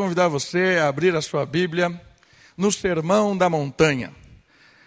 [0.00, 2.00] convidar você a abrir a sua Bíblia
[2.56, 4.10] no Sermão da Montanha.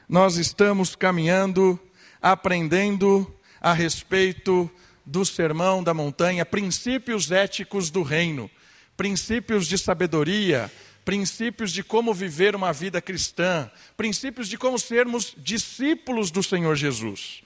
[0.09, 1.79] Nós estamos caminhando,
[2.19, 3.31] aprendendo
[3.61, 4.67] a respeito
[5.05, 8.49] do Sermão da Montanha, princípios éticos do reino,
[8.97, 10.71] princípios de sabedoria,
[11.05, 17.43] princípios de como viver uma vida cristã, princípios de como sermos discípulos do Senhor Jesus.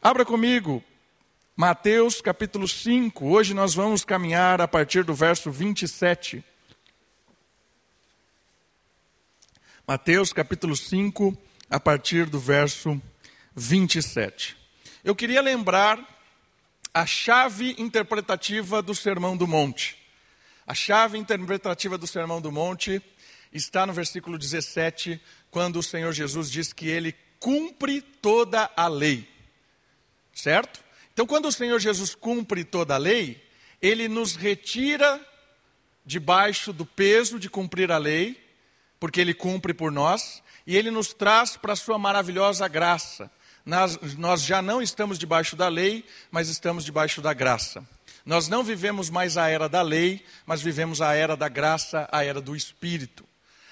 [0.00, 0.84] Abra comigo
[1.56, 3.26] Mateus capítulo 5.
[3.26, 6.44] Hoje nós vamos caminhar a partir do verso 27.
[9.88, 11.34] Mateus capítulo 5,
[11.70, 13.00] a partir do verso
[13.56, 14.54] 27.
[15.02, 15.98] Eu queria lembrar
[16.92, 19.96] a chave interpretativa do Sermão do Monte.
[20.66, 23.00] A chave interpretativa do Sermão do Monte
[23.50, 25.18] está no versículo 17,
[25.50, 29.26] quando o Senhor Jesus diz que ele cumpre toda a lei.
[30.34, 30.84] Certo?
[31.14, 33.42] Então, quando o Senhor Jesus cumpre toda a lei,
[33.80, 35.18] ele nos retira
[36.04, 38.47] debaixo do peso de cumprir a lei,
[38.98, 43.30] porque ele cumpre por nós, e ele nos traz para a sua maravilhosa graça.
[43.64, 47.86] Nós, nós já não estamos debaixo da lei, mas estamos debaixo da graça.
[48.24, 52.24] Nós não vivemos mais a era da lei, mas vivemos a era da graça, a
[52.24, 53.24] era do Espírito.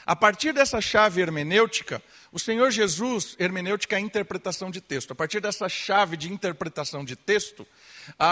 [0.06, 5.14] A partir dessa chave hermenêutica, o Senhor Jesus, hermenêutica é a interpretação de texto, a
[5.16, 7.66] partir dessa chave de interpretação de texto,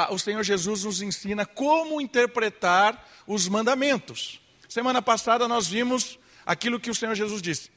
[0.08, 4.40] o Senhor Jesus nos ensina como interpretar os mandamentos.
[4.68, 7.70] Semana passada nós vimos aquilo que o Senhor Jesus disse: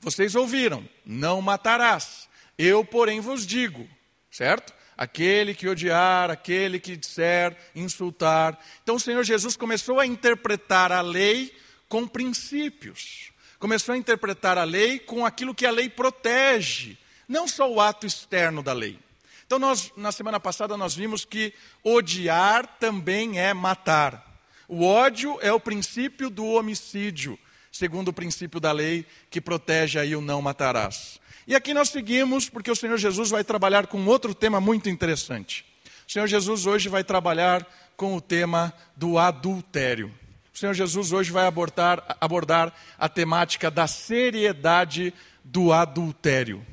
[0.00, 2.28] Vocês ouviram, não matarás.
[2.58, 3.88] Eu, porém, vos digo,
[4.30, 4.72] certo?
[4.96, 8.58] aquele que odiar, aquele que disser, insultar.
[8.82, 11.52] Então o Senhor Jesus começou a interpretar a lei
[11.88, 13.32] com princípios.
[13.58, 18.06] Começou a interpretar a lei com aquilo que a lei protege, não só o ato
[18.06, 18.98] externo da lei.
[19.46, 24.40] Então nós na semana passada nós vimos que odiar também é matar.
[24.68, 27.38] O ódio é o princípio do homicídio,
[27.72, 31.18] segundo o princípio da lei que protege aí o não matarás.
[31.46, 35.64] E aqui nós seguimos porque o Senhor Jesus vai trabalhar com outro tema muito interessante.
[36.06, 37.66] O Senhor Jesus hoje vai trabalhar
[37.96, 40.12] com o tema do adultério.
[40.54, 46.64] O Senhor Jesus hoje vai abordar, abordar a temática da seriedade do adultério.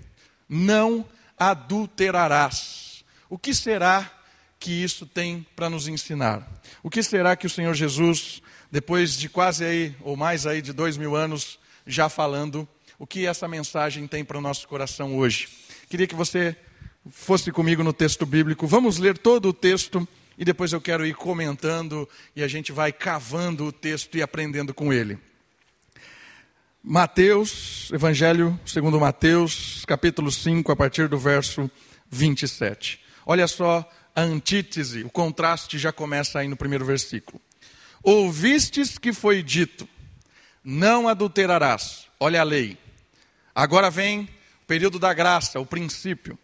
[0.47, 1.05] Não
[1.37, 3.05] adulterarás.
[3.29, 4.11] O que será
[4.59, 6.45] que isso tem para nos ensinar?
[6.83, 10.73] O que será que o Senhor Jesus, depois de quase aí, ou mais aí de
[10.73, 15.47] dois mil anos, já falando, o que essa mensagem tem para o nosso coração hoje.
[15.89, 16.55] Queria que você
[17.09, 18.67] fosse comigo no texto bíblico.
[18.67, 22.91] Vamos ler todo o texto e depois eu quero ir comentando e a gente vai
[22.91, 25.17] cavando o texto e aprendendo com ele.
[26.83, 31.69] Mateus, Evangelho segundo Mateus, capítulo 5, a partir do verso
[32.09, 33.01] 27.
[33.25, 37.41] Olha só a antítese, o contraste já começa aí no primeiro versículo.
[38.03, 39.87] Ouvistes que foi dito:
[40.63, 42.07] Não adulterarás.
[42.19, 42.77] Olha a lei.
[43.53, 46.37] Agora vem o período da graça, o princípio.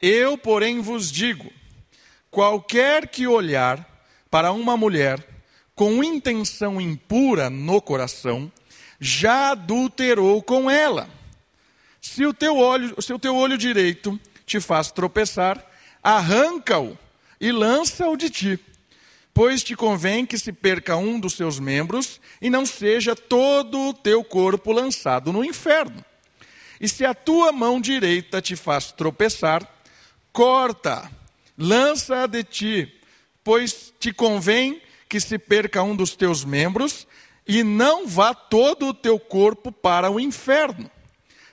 [0.00, 1.52] Eu, porém, vos digo:
[2.30, 3.88] qualquer que olhar
[4.30, 5.24] para uma mulher
[5.74, 8.50] com intenção impura no coração,
[9.00, 11.08] já adulterou com ela.
[12.00, 15.64] Se o teu olho, se o teu olho direito te faz tropeçar,
[16.02, 16.96] arranca-o
[17.40, 18.60] e lança-o de ti.
[19.34, 23.92] Pois te convém que se perca um dos seus membros e não seja todo o
[23.92, 26.04] teu corpo lançado no inferno.
[26.80, 29.68] E se a tua mão direita te faz tropeçar,
[30.32, 31.10] corta,
[31.58, 33.00] lança-a de ti,
[33.42, 37.06] pois te convém que se perca um dos teus membros
[37.46, 40.90] e não vá todo o teu corpo para o inferno.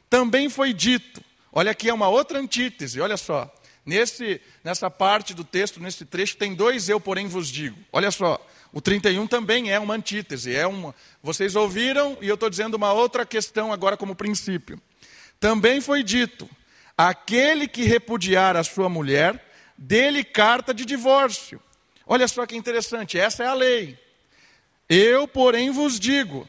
[0.09, 1.21] Também foi dito,
[1.51, 3.51] olha aqui é uma outra antítese, olha só.
[3.85, 7.77] Nesse, nessa parte do texto, nesse trecho, tem dois eu, porém, vos digo.
[7.91, 8.39] Olha só,
[8.71, 10.55] o 31 também é uma antítese.
[10.55, 14.79] É uma, vocês ouviram e eu estou dizendo uma outra questão agora como princípio.
[15.39, 16.49] Também foi dito:
[16.97, 19.43] aquele que repudiar a sua mulher,
[19.77, 21.59] dele carta de divórcio.
[22.05, 23.97] Olha só que interessante, essa é a lei.
[24.87, 26.47] Eu, porém, vos digo: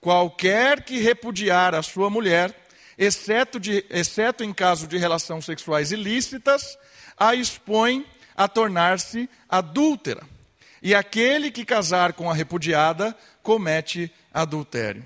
[0.00, 2.56] qualquer que repudiar a sua mulher,
[3.00, 6.78] exceto, de, exceto em caso de relações sexuais ilícitas,
[7.16, 8.06] a expõe
[8.36, 10.22] a tornar-se adúltera.
[10.82, 15.02] E aquele que casar com a repudiada comete adultério.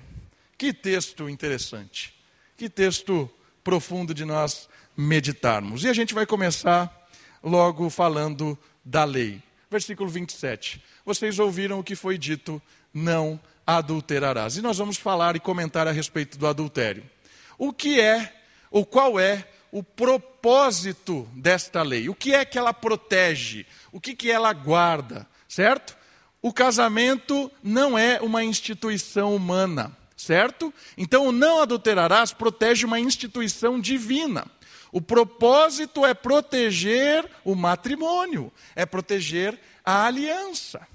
[0.57, 2.13] Que texto interessante.
[2.57, 3.29] Que texto
[3.63, 5.83] profundo de nós meditarmos.
[5.85, 6.91] E a gente vai começar
[7.41, 9.41] logo falando da lei.
[9.71, 10.83] Versículo 27.
[11.05, 12.61] Vocês ouviram o que foi dito:
[12.93, 14.57] não adulterarás.
[14.57, 17.03] E nós vamos falar e comentar a respeito do adultério.
[17.57, 18.33] O que é,
[18.69, 22.09] ou qual é o propósito desta lei?
[22.09, 23.65] O que é que ela protege?
[23.91, 25.27] O que, que ela guarda?
[25.47, 25.97] Certo?
[26.45, 30.71] o casamento não é uma instituição humana, certo?
[30.95, 34.45] Então, o não adulterarás protege uma instituição divina.
[34.91, 40.87] O propósito é proteger o matrimônio, é proteger a aliança.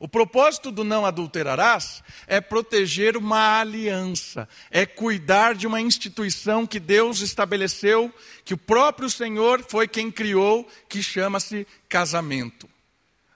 [0.00, 6.80] O propósito do não adulterarás é proteger uma aliança, é cuidar de uma instituição que
[6.80, 8.10] Deus estabeleceu,
[8.42, 12.66] que o próprio Senhor foi quem criou, que chama-se casamento.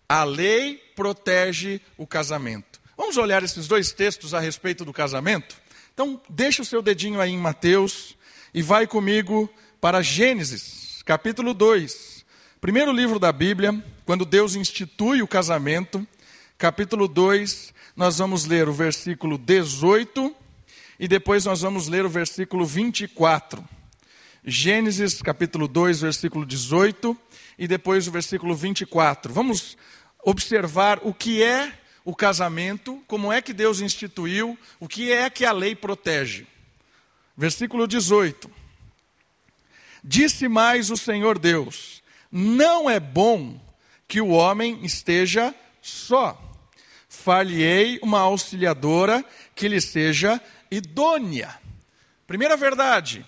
[0.08, 2.80] A lei protege o casamento.
[2.96, 5.56] Vamos olhar esses dois textos a respeito do casamento?
[5.92, 8.16] Então, deixa o seu dedinho aí em Mateus
[8.54, 9.52] e vai comigo
[9.82, 12.24] para Gênesis, capítulo 2.
[12.58, 16.06] Primeiro livro da Bíblia, quando Deus institui o casamento
[16.64, 20.34] capítulo 2, nós vamos ler o versículo 18
[20.98, 23.62] e depois nós vamos ler o versículo 24.
[24.42, 27.14] Gênesis capítulo 2, versículo 18
[27.58, 29.30] e depois o versículo 24.
[29.30, 29.76] Vamos
[30.24, 31.70] observar o que é
[32.02, 36.46] o casamento, como é que Deus instituiu, o que é que a lei protege.
[37.36, 38.50] Versículo 18.
[40.02, 42.02] Disse mais o Senhor Deus:
[42.32, 43.60] Não é bom
[44.08, 46.43] que o homem esteja só
[47.14, 49.24] far-lhe-ei uma auxiliadora
[49.54, 50.40] que lhe seja
[50.70, 51.58] idônea.
[52.26, 53.24] Primeira verdade,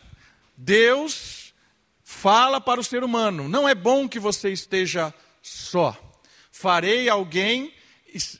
[0.57, 1.55] Deus
[2.03, 5.97] fala para o ser humano: não é bom que você esteja só.
[6.51, 7.73] Farei alguém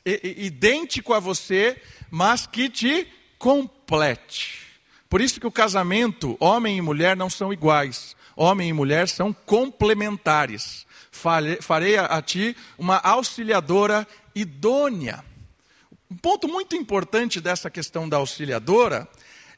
[0.05, 3.07] idêntico a você, mas que te
[3.37, 4.65] complete.
[5.09, 8.15] Por isso que o casamento, homem e mulher, não são iguais.
[8.35, 10.85] Homem e mulher são complementares.
[11.61, 15.23] Farei a ti uma auxiliadora idônea.
[16.09, 19.07] Um ponto muito importante dessa questão da auxiliadora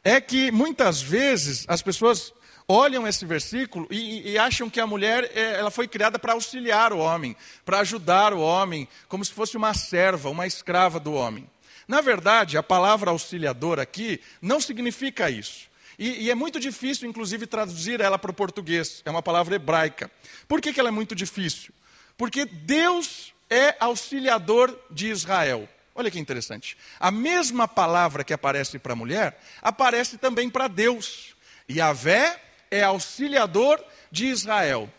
[0.03, 2.33] é que muitas vezes as pessoas
[2.67, 6.91] olham esse versículo e, e acham que a mulher é, ela foi criada para auxiliar
[6.91, 11.47] o homem, para ajudar o homem, como se fosse uma serva, uma escrava do homem.
[11.87, 15.69] Na verdade, a palavra auxiliador aqui não significa isso.
[15.99, 19.01] E, e, é muito difícil, inclusive, traduzir ela para o português.
[19.05, 20.09] É uma palavra hebraica.
[20.47, 21.73] Por que, que ela é muito difícil?
[22.17, 25.67] Porque Deus é auxiliador de Israel.
[25.99, 26.77] Olha que interessante.
[26.97, 31.35] A mesma palavra que aparece para a mulher, aparece também para Deus.
[31.69, 32.41] Yahvé
[32.71, 34.89] é auxiliador de Israel.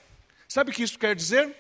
[0.47, 1.57] Sabe o que isso quer dizer?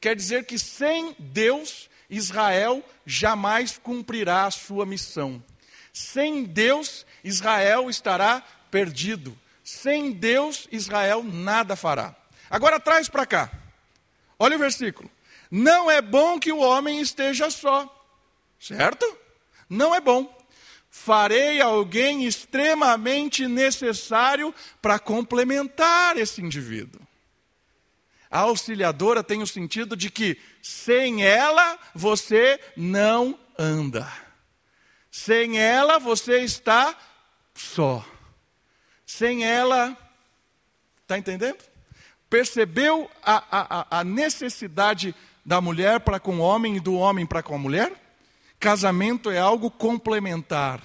[0.00, 5.40] Quer dizer que sem Deus, Israel jamais cumprirá a sua missão.
[5.92, 8.42] Sem Deus, Israel estará
[8.72, 9.38] perdido.
[9.62, 12.12] Sem Deus, Israel nada fará.
[12.50, 13.52] Agora traz para cá.
[14.36, 15.08] Olha o versículo.
[15.48, 17.96] Não é bom que o homem esteja só.
[18.60, 19.18] Certo?
[19.68, 20.38] Não é bom.
[20.90, 27.00] Farei alguém extremamente necessário para complementar esse indivíduo.
[28.30, 34.06] A auxiliadora tem o sentido de que sem ela você não anda.
[35.10, 36.96] Sem ela você está
[37.54, 38.04] só.
[39.06, 39.96] Sem ela.
[41.02, 41.58] Está entendendo?
[42.28, 45.14] Percebeu a, a, a necessidade
[45.44, 48.09] da mulher para com o homem e do homem para com a mulher?
[48.60, 50.82] Casamento é algo complementar.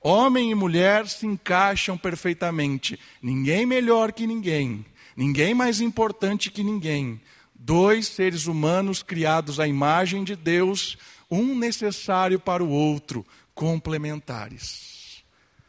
[0.00, 2.98] Homem e mulher se encaixam perfeitamente.
[3.20, 4.82] Ninguém melhor que ninguém.
[5.14, 7.20] Ninguém mais importante que ninguém.
[7.54, 10.96] Dois seres humanos criados à imagem de Deus,
[11.30, 15.22] um necessário para o outro, complementares.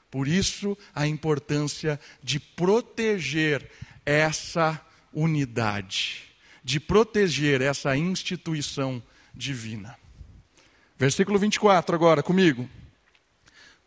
[0.09, 3.69] Por isso, a importância de proteger
[4.05, 4.79] essa
[5.13, 6.23] unidade,
[6.63, 9.03] de proteger essa instituição
[9.35, 9.97] divina.
[10.99, 12.69] Versículo 24 agora comigo.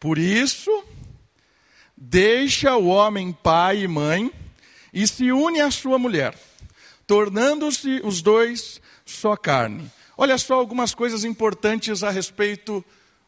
[0.00, 0.82] Por isso,
[1.94, 4.32] deixa o homem pai e mãe
[4.94, 6.34] e se une à sua mulher,
[7.06, 9.92] tornando-se os dois só carne.
[10.16, 12.82] Olha só algumas coisas importantes a respeito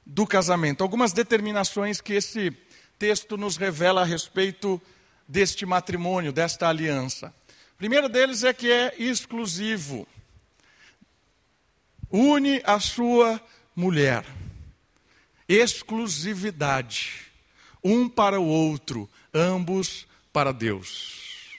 [0.07, 2.57] do casamento, algumas determinações que esse
[2.99, 4.81] texto nos revela a respeito
[5.29, 7.35] deste matrimônio, desta aliança.
[7.75, 10.09] O primeiro deles é que é exclusivo.
[12.11, 13.39] Une a sua
[13.75, 14.25] mulher.
[15.49, 17.23] Exclusividade.
[17.83, 21.51] Um para o outro, ambos para Deus.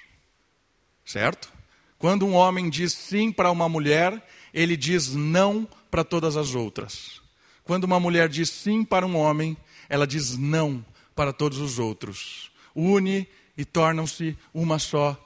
[1.06, 1.52] Certo?
[1.98, 7.22] Quando um homem diz sim para uma mulher, ele diz não para todas as outras.
[7.64, 9.56] Quando uma mulher diz sim para um homem,
[9.88, 12.52] ela diz não para todos os outros.
[12.76, 15.18] Une e tornam-se uma só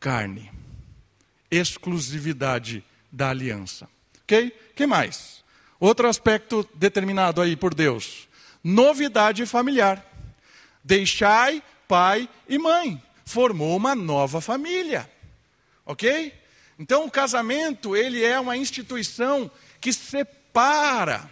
[0.00, 0.50] carne.
[1.50, 3.88] Exclusividade da aliança.
[4.22, 4.52] Ok?
[4.74, 5.42] que mais?
[5.78, 8.28] Outro aspecto determinado aí por Deus:
[8.62, 10.04] novidade familiar.
[10.82, 13.02] Deixai pai e mãe.
[13.24, 15.10] Formou uma nova família.
[15.84, 16.32] Ok?
[16.78, 21.28] Então o casamento, ele é uma instituição que separa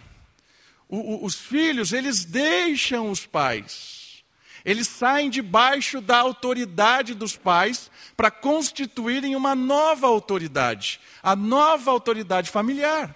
[0.87, 4.23] o, o, os filhos, eles deixam os pais.
[4.63, 12.49] Eles saem debaixo da autoridade dos pais para constituírem uma nova autoridade, a nova autoridade
[12.49, 13.15] familiar,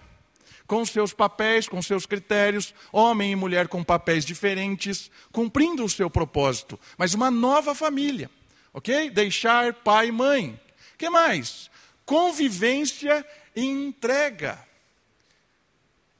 [0.70, 6.12] com seus papéis, com seus critérios, homem e mulher com papéis diferentes, cumprindo o seu
[6.12, 8.30] propósito, mas uma nova família,
[8.72, 9.10] ok?
[9.10, 10.62] Deixar pai e mãe.
[10.96, 11.72] que mais?
[12.06, 14.64] Convivência e entrega.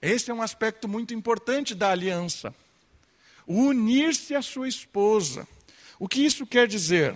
[0.01, 2.51] Esse é um aspecto muito importante da aliança.
[3.46, 5.48] Unir-se à sua esposa.
[6.00, 7.15] O que isso quer dizer?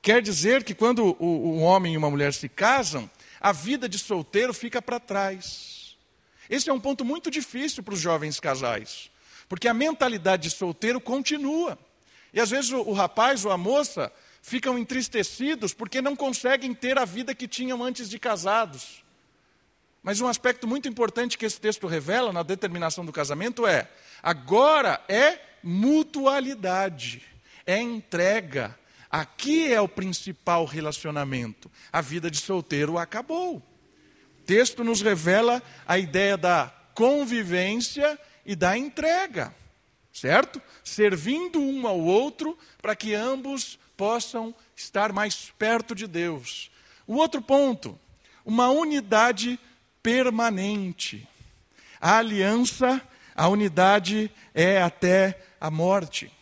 [0.00, 3.08] Quer dizer que quando o, homem e uma mulher se casam,
[3.40, 5.71] a vida de solteiro fica para trás.
[6.48, 9.10] Esse é um ponto muito difícil para os jovens casais,
[9.48, 11.78] porque a mentalidade de solteiro continua.
[12.32, 16.98] E às vezes o, o rapaz ou a moça ficam entristecidos porque não conseguem ter
[16.98, 19.02] a vida que tinham antes de casados.
[20.02, 23.88] Mas um aspecto muito importante que esse texto revela na determinação do casamento é:
[24.20, 27.22] agora é mutualidade,
[27.64, 28.76] é entrega.
[29.08, 31.70] Aqui é o principal relacionamento.
[31.92, 33.62] A vida de solteiro acabou.
[34.46, 39.54] Texto nos revela a ideia da convivência e da entrega,
[40.12, 40.60] certo?
[40.82, 46.70] Servindo um ao outro para que ambos possam estar mais perto de Deus.
[47.06, 47.98] O outro ponto,
[48.44, 49.58] uma unidade
[50.02, 51.28] permanente.
[52.00, 53.00] A aliança,
[53.34, 56.32] a unidade é até a morte.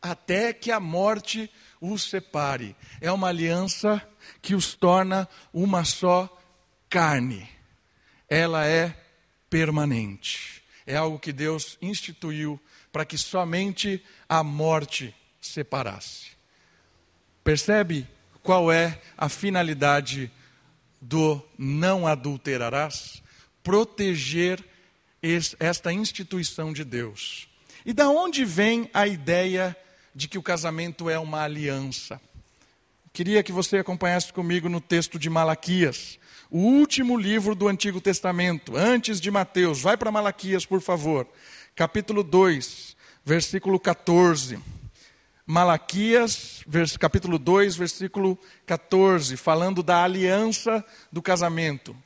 [0.00, 2.76] Até que a morte os separe.
[3.00, 4.06] É uma aliança
[4.40, 6.41] que os torna uma só
[6.92, 7.48] carne.
[8.28, 8.94] Ela é
[9.48, 10.62] permanente.
[10.86, 12.60] É algo que Deus instituiu
[12.92, 16.32] para que somente a morte separasse.
[17.42, 18.06] Percebe
[18.42, 20.30] qual é a finalidade
[21.00, 23.22] do não adulterarás,
[23.62, 24.62] proteger
[25.58, 27.48] esta instituição de Deus.
[27.86, 29.74] E da onde vem a ideia
[30.14, 32.20] de que o casamento é uma aliança?
[33.14, 36.18] Queria que você acompanhasse comigo no texto de Malaquias,
[36.52, 39.80] o último livro do Antigo Testamento, antes de Mateus.
[39.80, 41.26] Vai para Malaquias, por favor.
[41.74, 42.94] Capítulo 2,
[43.24, 44.60] versículo 14.
[45.46, 46.62] Malaquias,
[47.00, 51.96] capítulo 2, versículo 14, falando da aliança do casamento.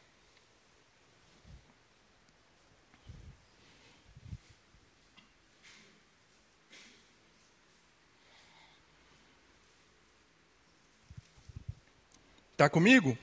[12.53, 13.19] Está comigo?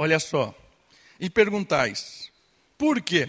[0.00, 0.54] Olha só.
[1.20, 2.30] E perguntais:
[2.78, 3.28] por quê?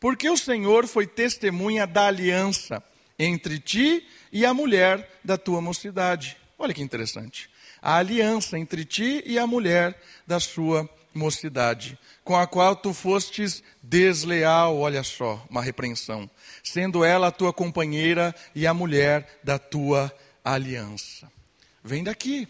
[0.00, 2.82] Porque o Senhor foi testemunha da aliança
[3.18, 6.34] entre ti e a mulher da tua mocidade.
[6.58, 7.50] Olha que interessante.
[7.82, 9.94] A aliança entre ti e a mulher
[10.26, 16.30] da sua mocidade, com a qual tu fostes desleal, olha só, uma repreensão,
[16.64, 20.10] sendo ela a tua companheira e a mulher da tua
[20.42, 21.30] aliança.
[21.84, 22.48] Vem daqui.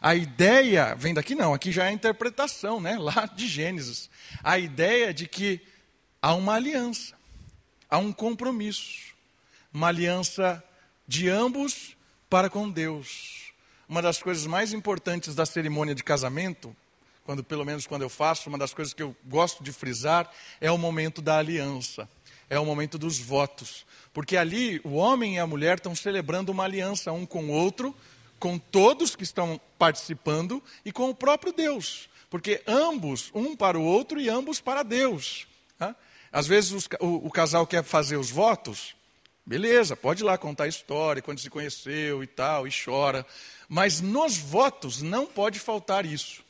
[0.00, 4.08] A ideia, vem daqui não, aqui já é a interpretação, né, lá de Gênesis.
[4.42, 5.60] A ideia de que
[6.22, 7.14] há uma aliança,
[7.88, 9.10] há um compromisso
[9.72, 10.62] uma aliança
[11.06, 11.96] de ambos
[12.28, 13.52] para com Deus.
[13.88, 16.74] Uma das coisas mais importantes da cerimônia de casamento,
[17.24, 20.30] quando pelo menos quando eu faço, uma das coisas que eu gosto de frisar
[20.60, 22.08] é o momento da aliança,
[22.48, 26.64] é o momento dos votos, porque ali o homem e a mulher estão celebrando uma
[26.64, 27.94] aliança um com o outro,
[28.40, 33.84] com todos que estão participando e com o próprio Deus, porque ambos, um para o
[33.84, 35.46] outro e ambos para Deus.
[36.32, 38.96] Às vezes os, o, o casal quer fazer os votos,
[39.50, 43.26] Beleza, pode ir lá contar a história, quando se conheceu e tal, e chora.
[43.68, 46.44] Mas nos votos não pode faltar isso.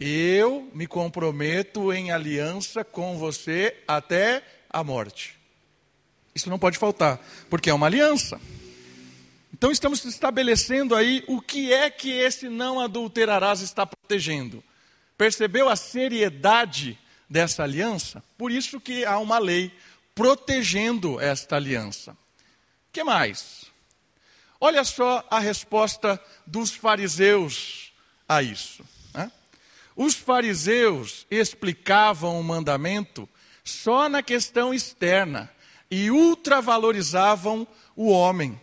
[0.00, 5.38] Eu me comprometo em aliança com você até a morte.
[6.34, 8.40] Isso não pode faltar, porque é uma aliança.
[9.64, 14.62] Então estamos estabelecendo aí o que é que esse não adulterarás está protegendo.
[15.16, 16.98] Percebeu a seriedade
[17.30, 18.22] dessa aliança?
[18.36, 19.72] Por isso que há uma lei
[20.14, 22.14] protegendo esta aliança.
[22.92, 23.64] que mais?
[24.60, 27.90] Olha só a resposta dos fariseus
[28.28, 28.84] a isso.
[29.14, 29.32] Né?
[29.96, 33.26] Os fariseus explicavam o mandamento
[33.64, 35.50] só na questão externa
[35.90, 37.66] e ultravalorizavam
[37.96, 38.60] o homem.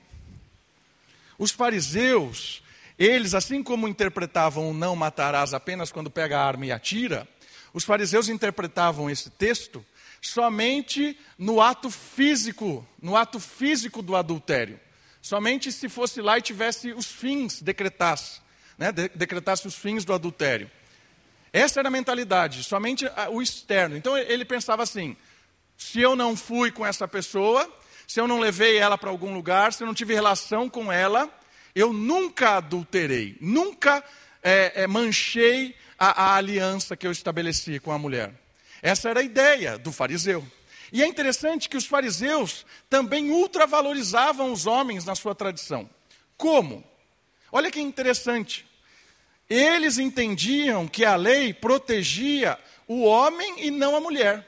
[1.42, 2.62] Os fariseus,
[3.00, 7.28] eles, assim como interpretavam o não matarás apenas quando pega a arma e atira,
[7.74, 9.84] os fariseus interpretavam esse texto
[10.22, 14.80] somente no ato físico, no ato físico do adultério.
[15.20, 18.40] Somente se fosse lá e tivesse os fins, decretasse,
[18.78, 20.70] né, decretasse os fins do adultério.
[21.52, 23.98] Essa era a mentalidade, somente o externo.
[23.98, 25.18] Então ele pensava assim:
[25.76, 27.68] se eu não fui com essa pessoa,
[28.12, 31.34] se eu não levei ela para algum lugar, se eu não tive relação com ela,
[31.74, 34.04] eu nunca adulterei, nunca
[34.44, 38.34] é, é, manchei a, a aliança que eu estabeleci com a mulher.
[38.82, 40.46] Essa era a ideia do fariseu.
[40.92, 45.90] E é interessante que os fariseus também ultravalorizavam os homens na sua tradição.
[46.36, 46.84] Como?
[47.50, 48.68] Olha que interessante.
[49.50, 54.46] Eles entendiam que a lei protegia o homem e não a mulher.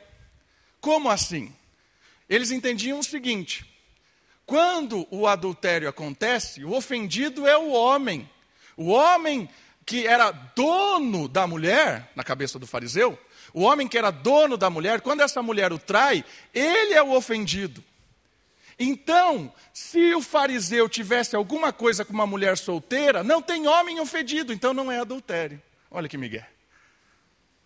[0.82, 1.56] Como assim?
[2.30, 3.66] Eles entendiam o seguinte:
[4.46, 8.30] quando o adultério acontece, o ofendido é o homem.
[8.76, 9.50] O homem
[9.86, 13.18] que era dono da mulher, na cabeça do fariseu,
[13.54, 17.12] o homem que era dono da mulher, quando essa mulher o trai, ele é o
[17.12, 17.84] ofendido.
[18.80, 24.52] Então, se o fariseu tivesse alguma coisa com uma mulher solteira, não tem homem ofendido,
[24.52, 25.62] então não é adultério.
[25.92, 26.46] Olha que Miguel.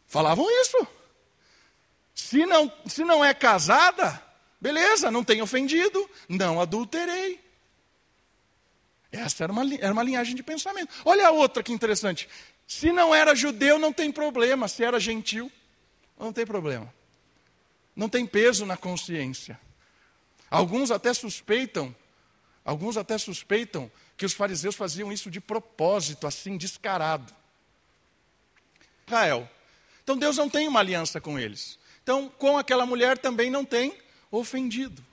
[0.05, 0.87] Falavam isso.
[2.13, 4.21] Se não, se não é casada,
[4.59, 7.39] beleza, não tem ofendido, não adulterei.
[9.11, 10.93] Essa era uma, era uma linhagem de pensamento.
[11.05, 12.27] Olha a outra que interessante.
[12.67, 14.67] Se não era judeu, não tem problema.
[14.67, 15.51] Se era gentil,
[16.19, 16.93] não tem problema.
[17.95, 19.59] Não tem peso na consciência.
[20.49, 21.95] Alguns até suspeitam,
[22.63, 27.33] alguns até suspeitam que os fariseus faziam isso de propósito, assim, descarado.
[29.05, 29.49] Israel.
[30.03, 31.79] Então Deus não tem uma aliança com eles.
[32.03, 33.93] Então, com aquela mulher também não tem
[34.31, 35.03] ofendido.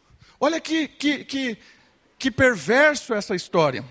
[0.41, 1.59] Olha que, que, que,
[2.19, 3.85] que perverso essa história.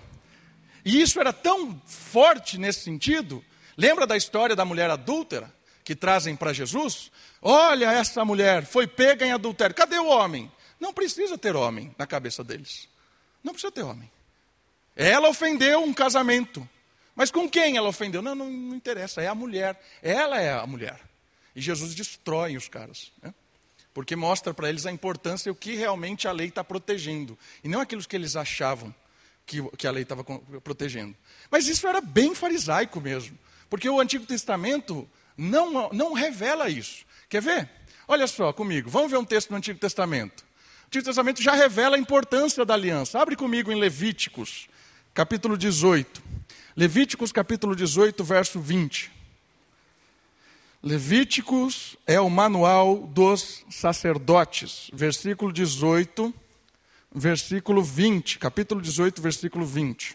[0.84, 3.44] E isso era tão forte nesse sentido.
[3.76, 5.52] Lembra da história da mulher adúltera?
[5.84, 7.12] que trazem para Jesus,
[7.42, 9.76] olha essa mulher, foi pega em adultério.
[9.76, 10.50] Cadê o homem?
[10.80, 12.88] Não precisa ter homem na cabeça deles.
[13.42, 14.10] Não precisa ter homem.
[14.96, 16.66] Ela ofendeu um casamento.
[17.14, 18.22] Mas com quem ela ofendeu?
[18.22, 19.78] Não, não, não interessa, é a mulher.
[20.02, 20.98] Ela é a mulher.
[21.54, 23.12] E Jesus destrói os caras.
[23.22, 23.32] Né?
[23.94, 27.38] Porque mostra para eles a importância e o que realmente a lei está protegendo.
[27.62, 28.92] E não aquilo que eles achavam
[29.46, 31.14] que, que a lei estava protegendo.
[31.48, 33.38] Mas isso era bem farisaico mesmo.
[33.70, 37.04] Porque o Antigo Testamento não, não revela isso.
[37.28, 37.70] Quer ver?
[38.06, 40.42] Olha só comigo, vamos ver um texto do Antigo Testamento.
[40.42, 43.20] O Antigo Testamento já revela a importância da aliança.
[43.20, 44.68] Abre comigo em Levíticos,
[45.14, 46.22] capítulo 18.
[46.76, 49.13] Levíticos, capítulo 18, verso 20.
[50.84, 56.32] Levíticos é o manual dos sacerdotes, versículo 18,
[57.10, 58.38] versículo 20.
[58.38, 60.14] Capítulo 18, versículo 20.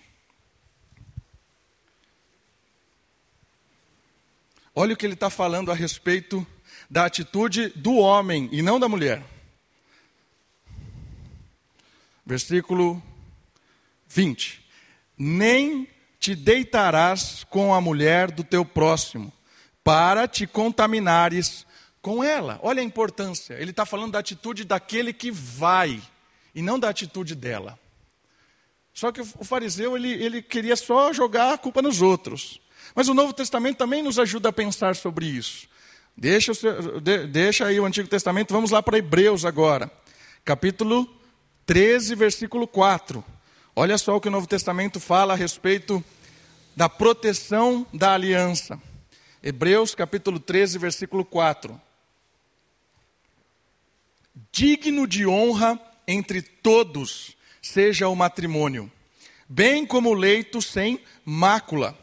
[4.76, 6.46] Olha o que ele está falando a respeito
[6.88, 9.24] da atitude do homem e não da mulher.
[12.24, 13.02] Versículo
[14.08, 14.64] 20:
[15.18, 15.88] Nem
[16.20, 19.34] te deitarás com a mulher do teu próximo,
[19.90, 21.66] para te contaminares
[22.00, 22.60] com ela.
[22.62, 23.56] Olha a importância.
[23.56, 26.00] Ele está falando da atitude daquele que vai,
[26.54, 27.78] e não da atitude dela.
[28.94, 32.62] Só que o fariseu ele, ele queria só jogar a culpa nos outros.
[32.94, 35.68] Mas o Novo Testamento também nos ajuda a pensar sobre isso.
[36.16, 36.52] Deixa,
[37.28, 39.92] deixa aí o Antigo Testamento, vamos lá para Hebreus agora.
[40.46, 41.10] Capítulo
[41.66, 43.26] 13, versículo 4.
[43.76, 46.04] Olha só o que o Novo Testamento fala a respeito
[46.76, 48.80] da proteção da aliança.
[49.42, 51.80] Hebreus capítulo 13, versículo 4.
[54.52, 58.92] Digno de honra entre todos seja o matrimônio,
[59.48, 61.98] bem como o leito sem mácula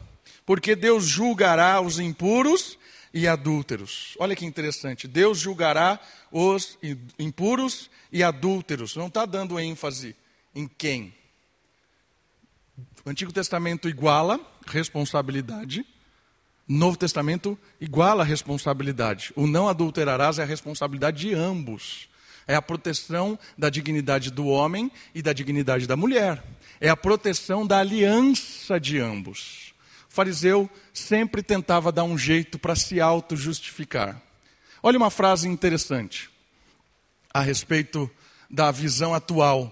[0.47, 2.79] porque Deus julgará os impuros
[3.13, 4.15] e adúlteros.
[4.17, 5.99] Olha que interessante, Deus julgará
[6.31, 6.79] os
[7.19, 8.95] impuros e adúlteros.
[8.95, 10.15] Não está dando ênfase
[10.55, 11.13] em quem.
[13.05, 15.85] O Antigo Testamento iguala responsabilidade,
[16.67, 19.31] Novo Testamento iguala responsabilidade.
[19.35, 22.09] O não adulterarás é a responsabilidade de ambos.
[22.45, 26.43] É a proteção da dignidade do homem e da dignidade da mulher.
[26.79, 29.67] É a proteção da aliança de ambos
[30.17, 34.19] fariseu sempre tentava dar um jeito para se auto-justificar.
[34.81, 36.27] Olha uma frase interessante
[37.31, 38.09] a respeito
[38.49, 39.71] da visão atual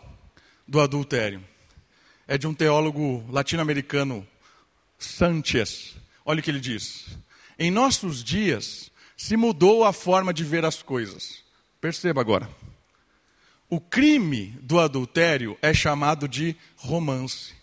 [0.67, 1.43] do adultério.
[2.27, 4.27] É de um teólogo latino-americano,
[4.99, 5.95] Sanchez.
[6.25, 7.05] Olha o que ele diz.
[7.57, 11.43] Em nossos dias se mudou a forma de ver as coisas.
[11.79, 12.49] Perceba agora.
[13.69, 17.53] O crime do adultério é chamado de romance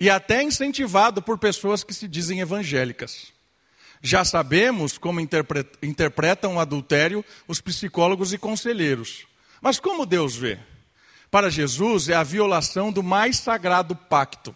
[0.00, 3.32] e até incentivado por pessoas que se dizem evangélicas.
[4.00, 9.26] Já sabemos como interpretam o adultério os psicólogos e conselheiros.
[9.60, 10.58] Mas como Deus vê?
[11.30, 14.54] Para Jesus é a violação do mais sagrado pacto.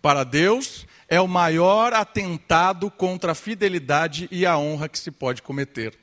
[0.00, 5.42] Para Deus é o maior atentado contra a fidelidade e a honra que se pode
[5.42, 5.96] cometer.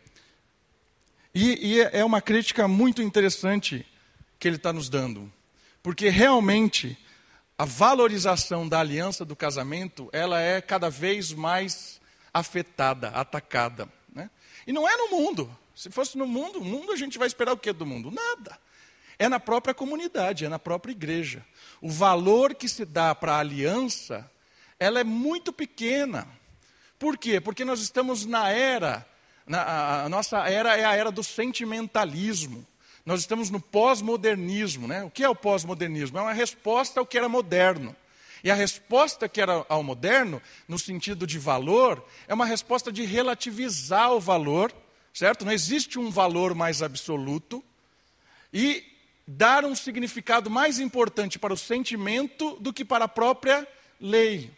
[1.33, 3.85] E, e é uma crítica muito interessante
[4.39, 5.31] que ele está nos dando,
[5.81, 6.97] porque realmente
[7.57, 11.99] a valorização da aliança do casamento ela é cada vez mais
[12.33, 13.87] afetada, atacada.
[14.13, 14.29] Né?
[14.65, 15.55] E não é no mundo.
[15.75, 18.11] Se fosse no mundo, o mundo a gente vai esperar o que do mundo?
[18.11, 18.59] Nada.
[19.17, 21.45] É na própria comunidade, é na própria igreja.
[21.81, 24.29] O valor que se dá para a aliança,
[24.83, 26.27] ela é muito pequena.
[26.99, 27.39] Por quê?
[27.39, 29.05] Porque nós estamos na era,
[29.47, 32.65] na, a nossa era é a era do sentimentalismo.
[33.05, 34.87] Nós estamos no pós-modernismo.
[34.87, 35.03] Né?
[35.03, 36.17] O que é o pós-modernismo?
[36.17, 37.95] É uma resposta ao que era moderno.
[38.43, 43.03] E a resposta que era ao moderno, no sentido de valor, é uma resposta de
[43.05, 44.73] relativizar o valor,
[45.13, 45.45] certo?
[45.45, 47.63] Não existe um valor mais absoluto.
[48.53, 48.83] E
[49.25, 53.65] dar um significado mais importante para o sentimento do que para a própria
[53.99, 54.51] lei.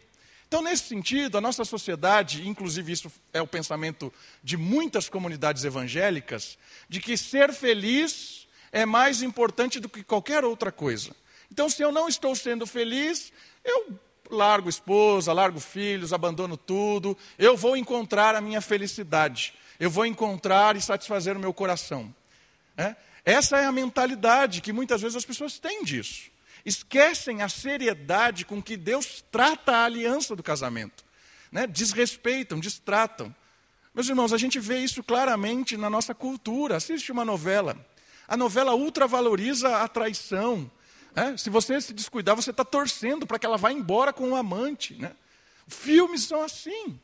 [0.48, 6.56] Então, nesse sentido, a nossa sociedade, inclusive isso é o pensamento de muitas comunidades evangélicas,
[6.88, 11.10] de que ser feliz é mais importante do que qualquer outra coisa.
[11.50, 13.32] Então, se eu não estou sendo feliz,
[13.64, 13.98] eu
[14.30, 20.76] largo esposa, largo filhos, abandono tudo, eu vou encontrar a minha felicidade, eu vou encontrar
[20.76, 22.14] e satisfazer o meu coração.
[22.76, 22.94] É?
[23.24, 26.35] Essa é a mentalidade que muitas vezes as pessoas têm disso
[26.66, 31.04] esquecem a seriedade com que Deus trata a aliança do casamento.
[31.50, 31.64] Né?
[31.66, 33.34] Desrespeitam, distratam.
[33.94, 36.76] Meus irmãos, a gente vê isso claramente na nossa cultura.
[36.76, 37.76] Assiste uma novela.
[38.26, 40.68] A novela ultravaloriza a traição.
[41.14, 41.36] Né?
[41.36, 44.36] Se você se descuidar, você está torcendo para que ela vá embora com o um
[44.36, 44.94] amante.
[44.94, 45.12] Né?
[45.68, 46.98] Filmes são assim.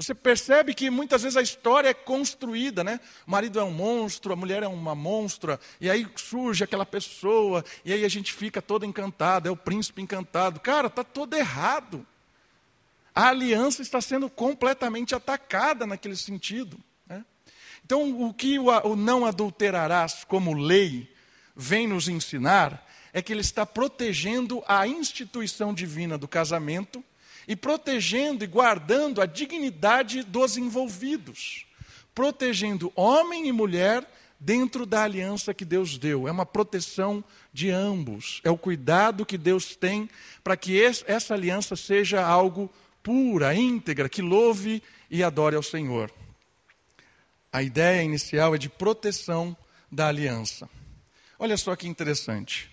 [0.00, 2.98] Você percebe que muitas vezes a história é construída, né?
[3.26, 7.62] O marido é um monstro, a mulher é uma monstra, e aí surge aquela pessoa,
[7.84, 10.58] e aí a gente fica todo encantado, é o príncipe encantado.
[10.58, 12.06] Cara, está todo errado.
[13.14, 16.80] A aliança está sendo completamente atacada naquele sentido.
[17.06, 17.22] Né?
[17.84, 21.12] Então, o que o não adulterarás como lei
[21.54, 27.04] vem nos ensinar é que ele está protegendo a instituição divina do casamento
[27.50, 31.66] e protegendo e guardando a dignidade dos envolvidos,
[32.14, 34.08] protegendo homem e mulher
[34.38, 36.28] dentro da aliança que Deus deu.
[36.28, 40.08] É uma proteção de ambos, é o cuidado que Deus tem
[40.44, 42.70] para que essa aliança seja algo
[43.02, 46.08] pura, íntegra, que louve e adore ao Senhor.
[47.52, 49.56] A ideia inicial é de proteção
[49.90, 50.70] da aliança.
[51.36, 52.70] Olha só que interessante.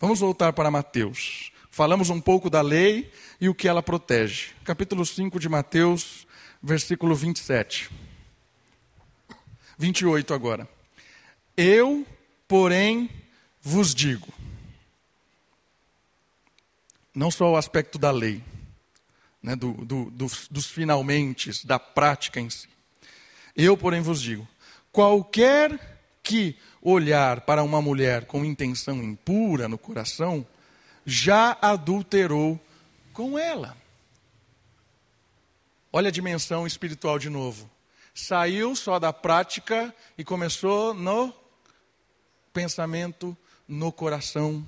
[0.00, 1.52] Vamos voltar para Mateus.
[1.76, 4.54] Falamos um pouco da lei e o que ela protege.
[4.64, 6.26] Capítulo 5 de Mateus,
[6.62, 7.90] versículo 27.
[9.76, 10.66] 28 agora.
[11.54, 12.06] Eu,
[12.48, 13.10] porém,
[13.60, 14.26] vos digo.
[17.14, 18.42] Não só o aspecto da lei,
[19.42, 22.70] né, do, do, dos, dos finalmente, da prática em si.
[23.54, 24.48] Eu, porém, vos digo:
[24.90, 25.78] qualquer
[26.22, 30.46] que olhar para uma mulher com intenção impura no coração,
[31.06, 32.60] já adulterou
[33.12, 33.76] com ela.
[35.92, 37.70] Olha a dimensão espiritual de novo.
[38.12, 41.32] Saiu só da prática e começou no
[42.52, 43.36] pensamento,
[43.68, 44.66] no coração.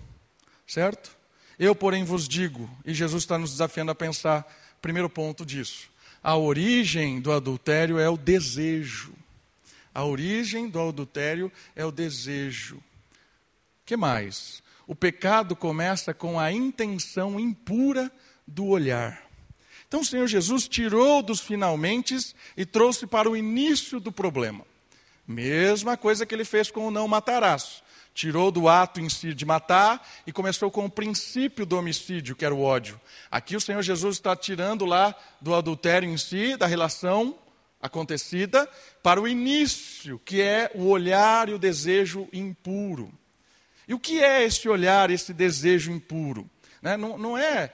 [0.66, 1.16] Certo?
[1.58, 4.46] Eu, porém, vos digo, e Jesus está nos desafiando a pensar,
[4.80, 5.90] primeiro ponto disso.
[6.22, 9.12] A origem do adultério é o desejo.
[9.92, 12.80] A origem do adultério é o desejo.
[13.84, 14.62] que mais?
[14.88, 18.10] O pecado começa com a intenção impura
[18.46, 19.22] do olhar.
[19.86, 22.16] Então o Senhor Jesus tirou dos finalmente
[22.56, 24.64] e trouxe para o início do problema.
[25.26, 27.82] Mesma coisa que ele fez com o não matarás.
[28.14, 32.44] Tirou do ato em si de matar e começou com o princípio do homicídio, que
[32.44, 32.98] era o ódio.
[33.30, 37.38] Aqui o Senhor Jesus está tirando lá do adultério em si, da relação
[37.80, 38.66] acontecida,
[39.02, 43.12] para o início, que é o olhar e o desejo impuro.
[43.88, 46.48] E o que é esse olhar, esse desejo impuro?
[46.82, 46.96] Né?
[46.96, 47.72] Não, não, é,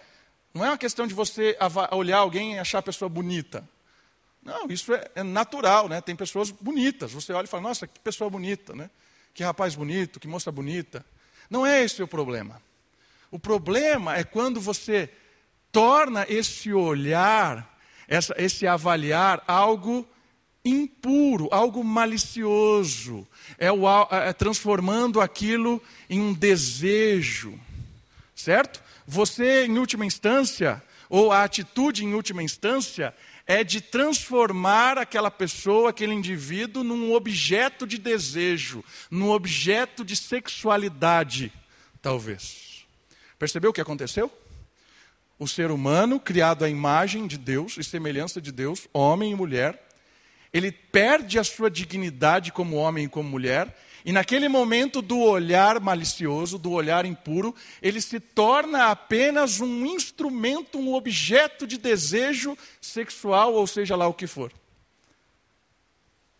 [0.55, 1.59] não é uma questão de você
[1.91, 3.69] olhar alguém e achar a pessoa bonita.
[4.41, 6.01] Não, isso é, é, natural, né?
[6.01, 7.13] Tem pessoas bonitas.
[7.13, 8.91] Você olha e fala, nossa, que pessoa bonita, né?
[9.33, 11.05] Que rapaz bonito, que moça bonita.
[11.51, 12.63] Não é esse o problema.
[13.31, 15.11] O problema é quando você
[15.73, 20.09] torna esse olhar, essa, esse avaliar algo
[20.65, 23.27] impuro, algo malicioso,
[23.59, 27.59] é, o, é transformando aquilo em um desejo,
[28.35, 28.83] certo?
[29.07, 33.15] Você, em última instância, ou a atitude em última instância,
[33.47, 41.53] é de transformar aquela pessoa, aquele indivíduo, num objeto de desejo, num objeto de sexualidade,
[42.01, 42.87] talvez.
[43.39, 44.33] Percebeu o que aconteceu?
[45.39, 49.85] O ser humano, criado à imagem de Deus e semelhança de Deus, homem e mulher,
[50.55, 55.81] ele perde a sua dignidade como homem e como mulher, e naquele momento do olhar
[55.81, 63.55] malicioso, do olhar impuro, ele se torna apenas um instrumento, um objeto de desejo sexual,
[63.55, 64.53] ou seja lá o que for.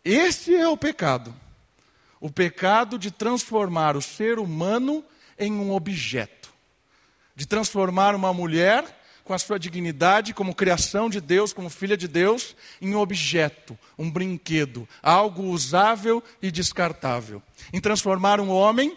[0.05, 1.35] Esse é o pecado.
[2.21, 5.03] O pecado de transformar o ser humano
[5.39, 6.53] em um objeto.
[7.35, 8.85] De transformar uma mulher
[9.25, 14.11] com a sua dignidade como criação de Deus, como filha de Deus, em objeto, um
[14.11, 17.43] brinquedo, algo usável e descartável.
[17.73, 18.95] Em transformar um homem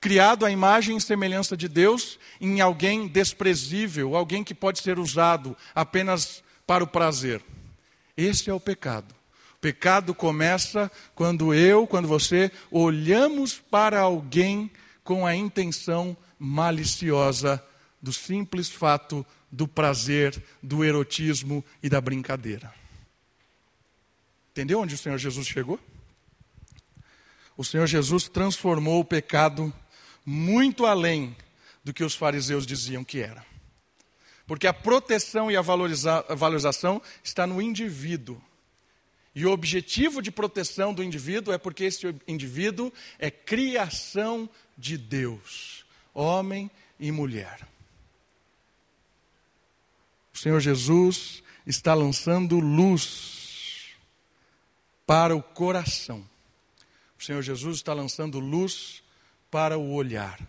[0.00, 5.56] criado à imagem e semelhança de Deus em alguém desprezível, alguém que pode ser usado
[5.74, 7.42] apenas para o prazer.
[8.16, 9.14] Esse é o pecado.
[9.56, 14.70] O pecado começa quando eu, quando você olhamos para alguém
[15.02, 17.62] com a intenção maliciosa
[18.00, 22.72] do simples fato do prazer, do erotismo e da brincadeira.
[24.52, 25.78] Entendeu onde o Senhor Jesus chegou?
[27.56, 29.72] O Senhor Jesus transformou o pecado
[30.24, 31.36] muito além
[31.84, 33.44] do que os fariseus diziam que era.
[34.46, 38.40] Porque a proteção e a, a valorização está no indivíduo.
[39.34, 45.84] E o objetivo de proteção do indivíduo é porque esse indivíduo é criação de Deus,
[46.12, 47.69] homem e mulher.
[50.40, 53.90] Senhor Jesus está lançando luz
[55.06, 56.26] para o coração.
[57.18, 59.02] O Senhor Jesus está lançando luz
[59.50, 60.40] para o olhar.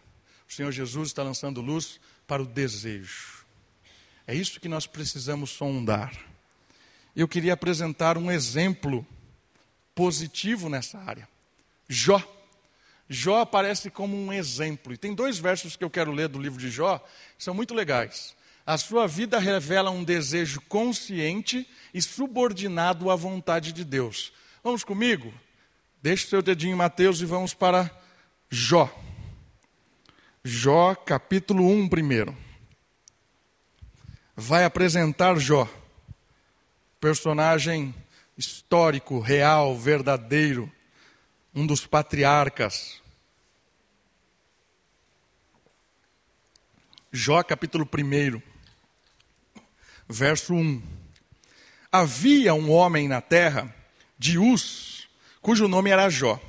[0.50, 3.46] O Senhor Jesus está lançando luz para o desejo.
[4.26, 6.18] É isso que nós precisamos sondar.
[7.14, 9.06] Eu queria apresentar um exemplo
[9.94, 11.28] positivo nessa área.
[11.90, 12.24] Jó.
[13.10, 14.94] Jó aparece como um exemplo.
[14.94, 16.98] E tem dois versos que eu quero ler do livro de Jó,
[17.38, 18.40] que são muito legais.
[18.66, 24.32] A sua vida revela um desejo consciente e subordinado à vontade de Deus.
[24.64, 25.34] Vamos comigo?
[26.02, 27.90] Deixe seu dedinho em Mateus e vamos para
[28.50, 28.90] Jó.
[30.44, 32.38] Jó, capítulo 1, primeiro.
[34.36, 35.68] Vai apresentar Jó,
[37.00, 37.94] personagem
[38.38, 40.72] histórico, real, verdadeiro,
[41.54, 43.02] um dos patriarcas.
[47.12, 48.51] Jó, capítulo 1
[50.12, 50.82] verso 1.
[51.92, 53.74] Havia um homem na terra
[54.18, 55.08] de Uz,
[55.42, 56.40] cujo nome era Jó,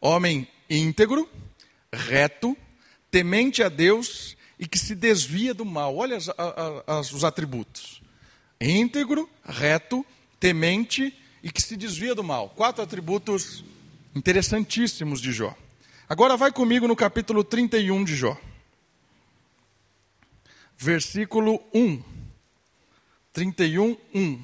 [0.00, 1.28] homem íntegro,
[1.92, 2.56] reto,
[3.10, 5.96] temente a Deus e que se desvia do mal.
[5.96, 6.28] Olha as,
[6.86, 8.02] as, os atributos:
[8.60, 10.04] íntegro, reto,
[10.38, 12.50] temente e que se desvia do mal.
[12.50, 13.64] Quatro atributos
[14.14, 15.56] interessantíssimos de Jó.
[16.08, 18.36] Agora vai comigo no capítulo 31 de Jó.
[20.76, 22.17] Versículo 1.
[23.38, 24.42] 31, 1.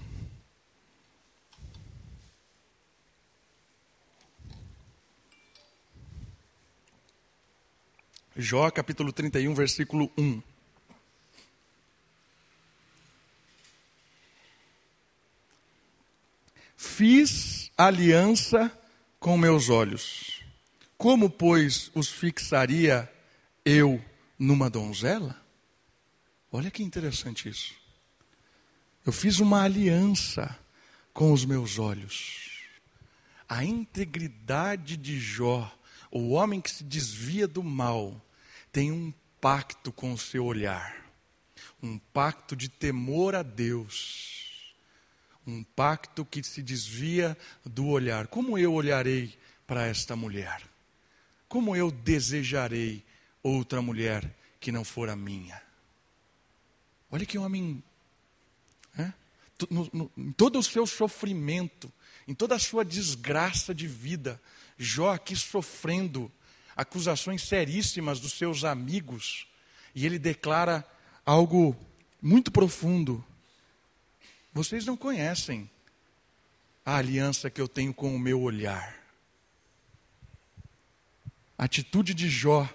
[8.36, 10.40] Jó capítulo 31, versículo 1.
[16.76, 18.70] Fiz aliança
[19.18, 20.40] com meus olhos.
[20.96, 23.12] Como, pois, os fixaria
[23.64, 24.00] eu
[24.38, 25.44] numa donzela?
[26.52, 27.83] Olha que interessante isso.
[29.04, 30.58] Eu fiz uma aliança
[31.12, 32.50] com os meus olhos.
[33.46, 35.70] A integridade de Jó,
[36.10, 38.18] o homem que se desvia do mal,
[38.72, 39.12] tem um
[39.42, 40.96] pacto com o seu olhar,
[41.82, 44.74] um pacto de temor a Deus,
[45.46, 48.26] um pacto que se desvia do olhar.
[48.26, 50.62] Como eu olharei para esta mulher?
[51.46, 53.04] Como eu desejarei
[53.42, 55.60] outra mulher que não for a minha?
[57.10, 57.84] Olha que homem
[59.70, 61.92] no, no, em todo o seu sofrimento,
[62.26, 64.40] em toda a sua desgraça de vida,
[64.76, 66.30] Jó aqui sofrendo
[66.76, 69.46] acusações seríssimas dos seus amigos,
[69.94, 70.84] e ele declara
[71.24, 71.76] algo
[72.20, 73.24] muito profundo.
[74.52, 75.70] Vocês não conhecem
[76.84, 78.98] a aliança que eu tenho com o meu olhar.
[81.56, 82.68] A atitude de Jó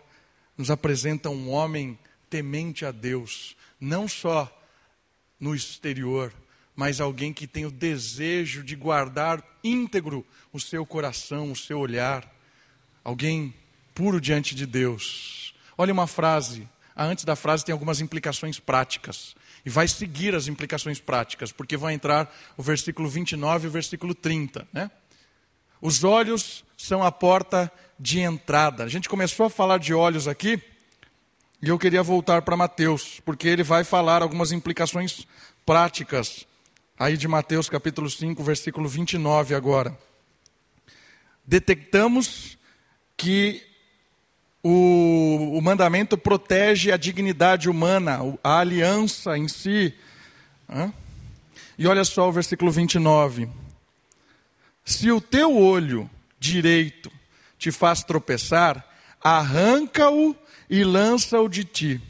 [0.58, 4.59] nos apresenta um homem temente a Deus, não só
[5.40, 6.34] no exterior,
[6.76, 12.28] mas alguém que tem o desejo de guardar íntegro o seu coração, o seu olhar.
[13.04, 13.54] Alguém
[13.94, 15.54] puro diante de Deus.
[15.78, 16.68] Olha uma frase.
[16.96, 19.36] Antes da frase tem algumas implicações práticas.
[19.66, 24.16] E vai seguir as implicações práticas, porque vai entrar o versículo 29 e o versículo
[24.16, 24.68] 30.
[24.72, 24.90] Né?
[25.82, 28.84] Os olhos são a porta de entrada.
[28.84, 30.62] A gente começou a falar de olhos aqui,
[31.62, 35.28] e eu queria voltar para Mateus, porque ele vai falar algumas implicações
[35.66, 36.48] práticas
[36.98, 39.98] aí de Mateus capítulo 5, versículo 29 agora.
[41.46, 42.58] Detectamos
[43.18, 43.62] que
[44.64, 49.94] o, o mandamento protege a dignidade humana, a aliança em si.
[51.78, 53.50] E olha só o versículo 29.
[54.86, 57.12] Se o teu olho direito
[57.58, 58.86] te faz tropeçar,
[59.22, 60.36] arranca-o
[60.70, 62.02] e lança-o de ti,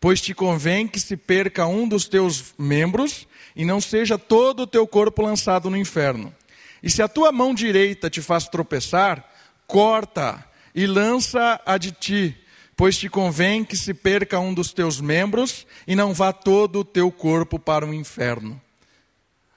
[0.00, 4.66] pois te convém que se perca um dos teus membros e não seja todo o
[4.66, 6.34] teu corpo lançado no inferno.
[6.82, 9.28] E se a tua mão direita te faz tropeçar,
[9.66, 12.36] corta e lança-a de ti,
[12.76, 16.84] pois te convém que se perca um dos teus membros e não vá todo o
[16.84, 18.60] teu corpo para o inferno.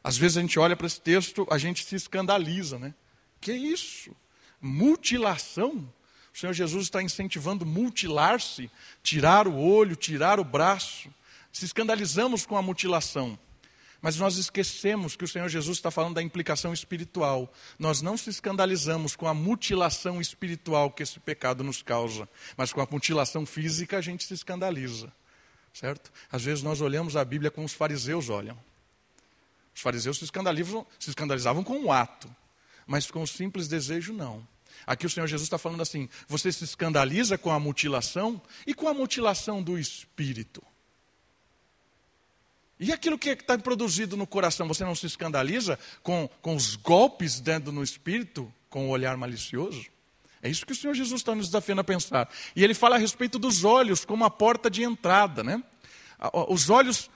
[0.04, 2.94] Às vezes a gente olha para esse texto, a gente se escandaliza, né?
[3.40, 4.12] Que isso?
[4.60, 5.88] Mutilação?
[6.34, 8.72] O Senhor Jesus está incentivando mutilar-se,
[9.04, 11.14] tirar o olho, tirar o braço.
[11.52, 13.38] Se escandalizamos com a mutilação.
[14.02, 17.54] Mas nós esquecemos que o Senhor Jesus está falando da implicação espiritual.
[17.78, 22.82] Nós não se escandalizamos com a mutilação espiritual que esse pecado nos causa, mas com
[22.82, 25.14] a mutilação física a gente se escandaliza.
[25.72, 26.12] Certo?
[26.32, 28.58] Às vezes nós olhamos a Bíblia como os fariseus olham.
[29.74, 32.30] Os fariseus se escandalizavam, se escandalizavam com o ato,
[32.86, 34.46] mas com o simples desejo, não.
[34.86, 38.88] Aqui o Senhor Jesus está falando assim: você se escandaliza com a mutilação e com
[38.88, 40.64] a mutilação do espírito.
[42.80, 47.40] E aquilo que está produzido no coração, você não se escandaliza com, com os golpes
[47.40, 49.86] dentro no espírito, com o olhar malicioso?
[50.42, 52.30] É isso que o Senhor Jesus está nos desafiando a pensar.
[52.54, 55.42] E ele fala a respeito dos olhos como a porta de entrada.
[55.42, 55.64] Né?
[56.50, 57.10] Os olhos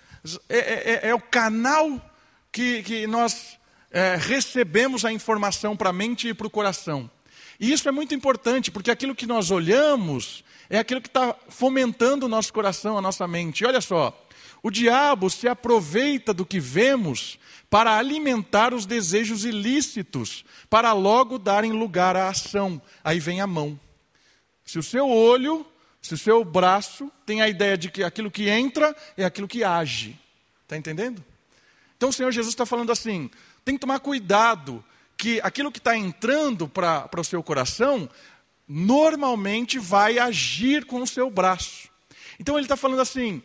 [0.48, 2.02] é, é, é, é o canal
[2.50, 3.60] que, que nós
[3.92, 7.12] é, recebemos a informação para a mente e para o coração.
[7.60, 12.26] E isso é muito importante, porque aquilo que nós olhamos é aquilo que está fomentando
[12.26, 13.64] o nosso coração, a nossa mente.
[13.64, 14.28] E olha só,
[14.62, 17.40] o diabo se aproveita do que vemos
[17.70, 22.82] para alimentar os desejos ilícitos, para logo darem lugar à ação.
[23.04, 23.80] Aí vem a mão.
[24.66, 25.66] Se o seu olho,
[26.02, 29.64] se o seu braço tem a ideia de que aquilo que entra é aquilo que
[29.64, 30.18] age.
[30.64, 31.24] Está entendendo?
[31.96, 33.30] Então o Senhor Jesus está falando assim:
[33.66, 34.84] tem que tomar cuidado,
[35.18, 38.10] que aquilo que está entrando para o seu coração,
[38.68, 41.90] normalmente vai agir com o seu braço.
[42.40, 43.42] Então ele está falando assim: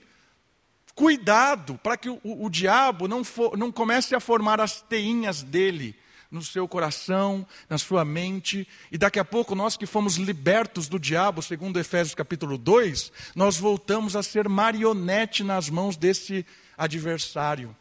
[0.94, 5.96] Cuidado para que o, o, diabo não, for, não comece a formar as teinhas dele
[6.30, 10.98] no seu coração, na sua mente, e daqui a pouco nós que fomos libertos do
[10.98, 17.76] diabo, segundo Efésios capítulo 2, nós voltamos a ser marionete nas mãos desse adversário,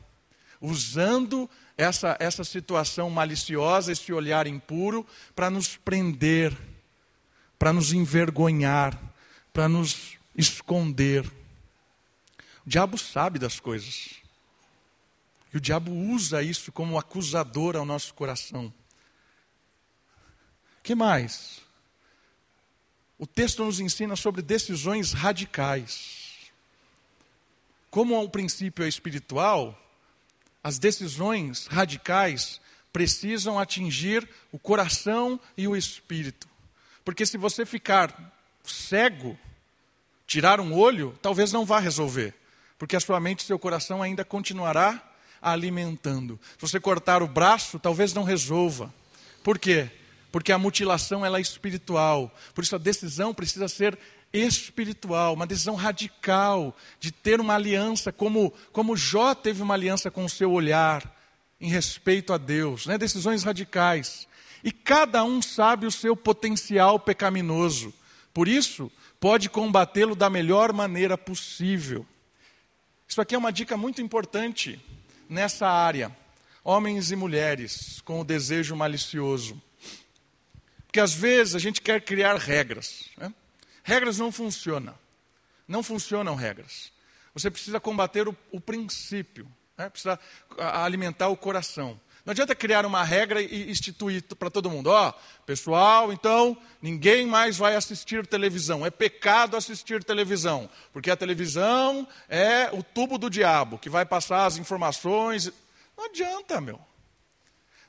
[0.60, 1.50] usando
[1.82, 6.56] essa, essa situação maliciosa, esse olhar impuro, para nos prender,
[7.58, 9.00] para nos envergonhar,
[9.52, 11.26] para nos esconder.
[12.64, 14.22] O diabo sabe das coisas.
[15.52, 18.72] E o diabo usa isso como acusador ao nosso coração.
[20.84, 21.62] que mais?
[23.18, 26.52] O texto nos ensina sobre decisões radicais.
[27.90, 29.78] Como o princípio é espiritual,
[30.64, 32.60] as decisões radicais
[32.94, 36.48] precisam atingir o coração e o espírito.
[37.04, 39.38] Porque se você ficar cego,
[40.28, 42.36] tirar um olho, talvez não vá resolver
[42.82, 45.00] porque a sua mente e seu coração ainda continuará
[45.40, 46.40] alimentando.
[46.58, 48.92] Se você cortar o braço, talvez não resolva.
[49.44, 49.88] Por quê?
[50.32, 52.36] Porque a mutilação ela é espiritual.
[52.56, 54.00] Por isso a decisão precisa ser
[54.34, 60.24] espiritual, uma decisão radical de ter uma aliança, como, como Jó teve uma aliança com
[60.24, 61.18] o seu olhar,
[61.60, 62.98] em respeito a Deus, né?
[62.98, 64.28] decisões radicais.
[64.64, 67.94] E cada um sabe o seu potencial pecaminoso,
[68.34, 72.06] por isso, pode combatê-lo da melhor maneira possível.
[73.08, 74.80] Isso aqui é uma dica muito importante
[75.30, 76.16] nessa área.
[76.64, 79.62] Homens e mulheres com o desejo malicioso.
[80.86, 83.06] Porque às vezes a gente quer criar regras.
[83.18, 83.34] Né?
[83.84, 84.98] Regras não funcionam.
[85.68, 86.92] Não funcionam regras.
[87.34, 89.48] Você precisa combater o, o princípio.
[89.78, 89.90] Né?
[89.90, 90.20] Precisa
[90.58, 92.00] alimentar o coração.
[92.24, 94.88] Não adianta criar uma regra e instituir para todo mundo.
[94.88, 98.86] Ó, oh, pessoal, então, ninguém mais vai assistir televisão.
[98.86, 100.70] É pecado assistir televisão.
[100.94, 105.52] Porque a televisão é o tubo do diabo, que vai passar as informações.
[105.98, 106.80] Não adianta, meu.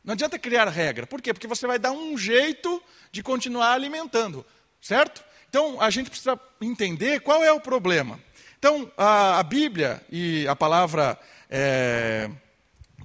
[0.03, 1.07] Não adianta criar regra.
[1.07, 1.35] Por quê?
[1.35, 4.47] Porque você vai dar um jeito de continuar alimentando.
[4.81, 5.23] Certo?
[5.53, 8.19] Então, a gente precisa entender qual é o problema.
[8.59, 11.19] Então, a, a Bíblia e a palavra.
[11.55, 12.31] É,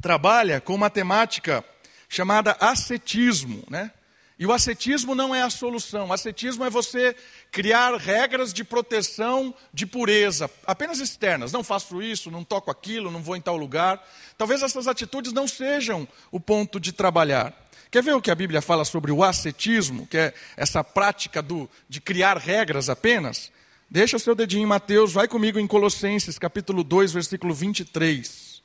[0.01, 1.63] trabalha com uma temática
[2.07, 3.63] chamada ascetismo.
[3.69, 3.91] Né?
[4.39, 6.07] E o ascetismo não é a solução.
[6.07, 7.15] O ascetismo é você
[7.51, 11.51] criar regras de proteção de pureza, apenas externas.
[11.51, 14.01] Não faço isso, não toco aquilo, não vou em tal lugar.
[14.37, 17.66] Talvez essas atitudes não sejam o ponto de trabalhar.
[17.97, 21.67] Quer ver o que a Bíblia fala sobre o ascetismo, que é essa prática do,
[21.89, 23.51] de criar regras apenas?
[23.89, 28.61] Deixa o seu dedinho em Mateus, vai comigo em Colossenses, capítulo 2, versículo 23.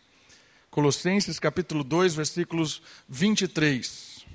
[0.71, 4.27] Colossenses, capítulo 2, versículos 23.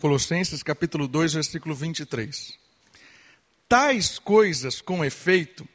[0.00, 2.58] Colossenses capítulo 2, versículo 23.
[3.72, 5.66] Tais coisas, com efeito,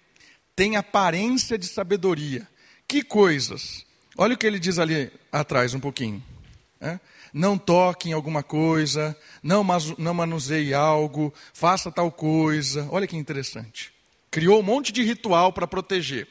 [0.55, 2.47] têm aparência de sabedoria.
[2.87, 3.87] Que coisas?
[4.15, 6.23] Olha o que ele diz ali atrás, um pouquinho.
[6.79, 6.99] É?
[7.33, 9.65] Não toque em alguma coisa, não,
[9.97, 12.87] não manuseie algo, faça tal coisa.
[12.91, 13.91] Olha que interessante.
[14.29, 16.27] Criou um monte de ritual para proteger.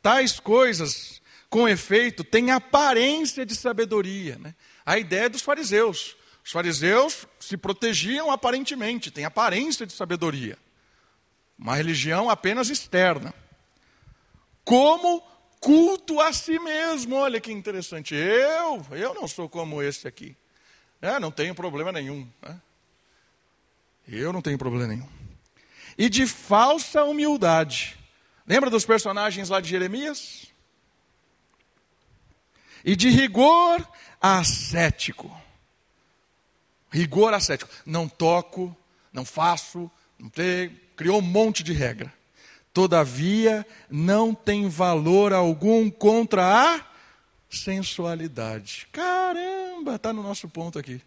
[0.00, 1.20] Tais coisas,
[1.50, 4.38] com efeito, têm aparência de sabedoria.
[4.38, 4.54] Né?
[4.86, 6.16] A ideia é dos fariseus.
[6.44, 10.56] Os fariseus se protegiam aparentemente, têm aparência de sabedoria.
[11.58, 13.34] Uma religião apenas externa.
[14.64, 15.22] Como
[15.60, 17.16] culto a si mesmo.
[17.16, 18.14] Olha que interessante.
[18.14, 20.36] Eu, eu não sou como esse aqui.
[21.00, 22.28] É, não tenho problema nenhum.
[22.42, 22.60] Né?
[24.06, 25.08] Eu não tenho problema nenhum.
[25.96, 27.98] E de falsa humildade.
[28.46, 30.46] Lembra dos personagens lá de Jeremias?
[32.84, 33.86] E de rigor
[34.20, 35.30] ascético.
[36.90, 37.70] Rigor ascético.
[37.84, 38.74] Não toco,
[39.12, 40.87] não faço, não tenho.
[40.98, 42.12] Criou um monte de regra.
[42.74, 46.84] Todavia, não tem valor algum contra a
[47.48, 48.88] sensualidade.
[48.90, 51.00] Caramba, está no nosso ponto aqui.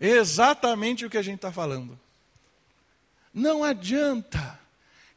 [0.00, 2.00] Exatamente o que a gente está falando.
[3.34, 4.58] Não adianta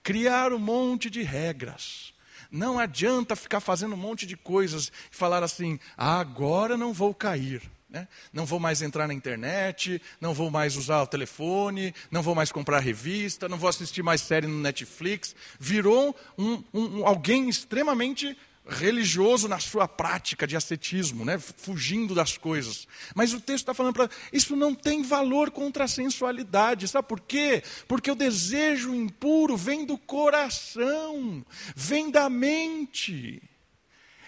[0.03, 2.13] criar um monte de regras.
[2.51, 7.13] Não adianta ficar fazendo um monte de coisas e falar assim: ah, agora não vou
[7.13, 7.61] cair.
[7.91, 8.07] Né?
[8.31, 12.49] Não vou mais entrar na internet, não vou mais usar o telefone, não vou mais
[12.49, 15.35] comprar revista, não vou assistir mais série no Netflix.
[15.59, 21.37] Virou um, um, alguém extremamente religioso na sua prática de ascetismo, né?
[21.37, 22.87] fugindo das coisas.
[23.13, 26.87] Mas o texto está falando para isso não tem valor contra a sensualidade.
[26.87, 27.61] Sabe por quê?
[27.89, 33.43] Porque o desejo impuro vem do coração, vem da mente.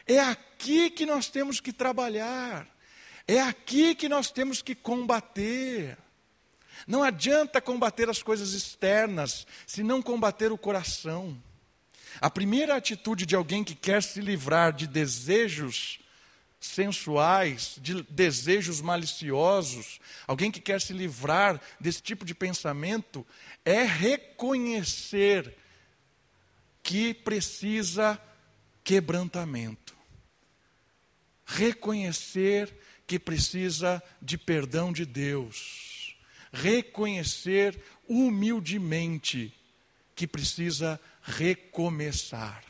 [0.05, 2.72] É aqui que nós temos que trabalhar.
[3.28, 5.97] É aqui que nós temos que combater.
[6.86, 11.41] Não adianta combater as coisas externas, se não combater o coração.
[12.19, 15.99] A primeira atitude de alguém que quer se livrar de desejos
[16.59, 23.26] sensuais, de desejos maliciosos, alguém que quer se livrar desse tipo de pensamento,
[23.65, 25.57] é reconhecer
[26.82, 28.19] que precisa
[28.84, 29.93] quebrantamento.
[31.45, 32.74] Reconhecer
[33.06, 36.16] que precisa de perdão de Deus,
[36.51, 39.54] reconhecer humildemente
[40.16, 42.64] que precisa recomeçar.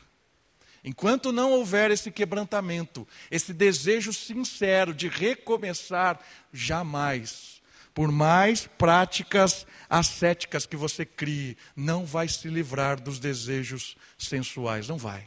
[0.84, 6.20] Enquanto não houver esse quebrantamento, esse desejo sincero de recomeçar,
[6.52, 7.62] jamais,
[7.94, 14.86] por mais práticas ascéticas que você crie, não vai se livrar dos desejos sensuais.
[14.88, 15.26] Não vai.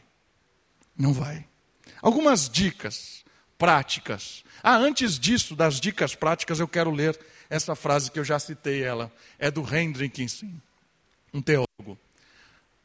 [0.96, 1.44] Não vai.
[2.00, 3.24] Algumas dicas
[3.58, 4.44] práticas.
[4.62, 7.18] Ah, antes disso, das dicas práticas, eu quero ler
[7.50, 9.12] essa frase que eu já citei ela.
[9.38, 10.50] É do Hendrickson,
[11.34, 11.98] um teólogo.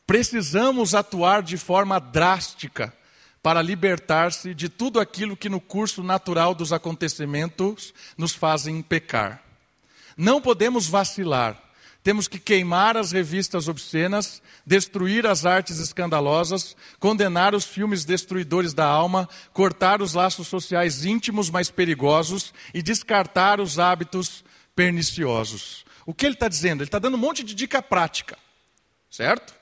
[0.05, 2.93] Precisamos atuar de forma drástica
[3.41, 9.43] para libertar-se de tudo aquilo que no curso natural dos acontecimentos nos fazem pecar.
[10.15, 11.62] Não podemos vacilar.
[12.03, 18.85] Temos que queimar as revistas obscenas, destruir as artes escandalosas, condenar os filmes destruidores da
[18.85, 24.43] alma, cortar os laços sociais íntimos mais perigosos e descartar os hábitos
[24.75, 25.85] perniciosos.
[26.05, 26.81] O que ele está dizendo?
[26.81, 28.37] Ele está dando um monte de dica prática,
[29.09, 29.55] certo?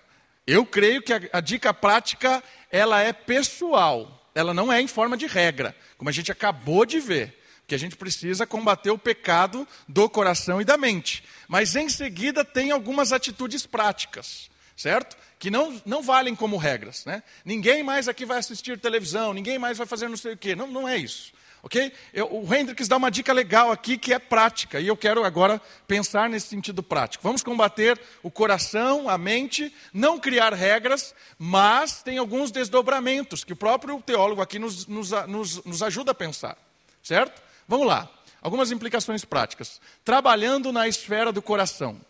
[0.48, 5.16] Eu creio que a, a dica prática ela é pessoal, ela não é em forma
[5.16, 7.41] de regra, como a gente acabou de ver
[7.72, 11.24] que a gente precisa combater o pecado do coração e da mente.
[11.48, 15.16] Mas em seguida tem algumas atitudes práticas, certo?
[15.40, 17.06] Que não, não valem como regras.
[17.06, 17.24] Né?
[17.46, 20.54] Ninguém mais aqui vai assistir televisão, ninguém mais vai fazer não sei o quê.
[20.54, 21.32] Não, não é isso.
[21.64, 21.94] Ok?
[22.14, 25.62] Eu, o Hendricks dá uma dica legal aqui que é prática, e eu quero agora
[25.88, 27.24] pensar nesse sentido prático.
[27.24, 33.56] Vamos combater o coração, a mente, não criar regras, mas tem alguns desdobramentos que o
[33.56, 36.58] próprio teólogo aqui nos, nos, nos, nos ajuda a pensar.
[37.02, 37.42] Certo?
[37.72, 38.12] Vamos lá.
[38.42, 39.80] Algumas implicações práticas.
[40.04, 42.02] Trabalhando na esfera do coração.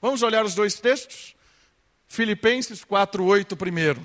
[0.00, 1.34] Vamos olhar os dois textos?
[2.06, 4.00] Filipenses 4:8 primeiro.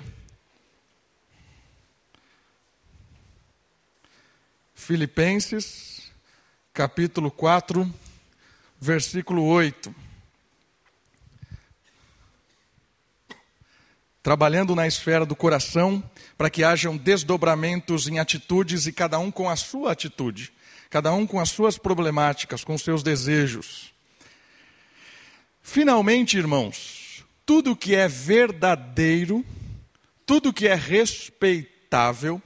[4.74, 6.10] Filipenses
[6.72, 7.88] capítulo 4,
[8.80, 9.94] versículo 8.
[14.20, 16.02] Trabalhando na esfera do coração,
[16.36, 20.52] para que hajam desdobramentos em atitudes e cada um com a sua atitude,
[20.94, 23.92] cada um com as suas problemáticas, com seus desejos.
[25.60, 29.44] Finalmente, irmãos, tudo que é verdadeiro,
[30.24, 32.40] tudo que é respeitável,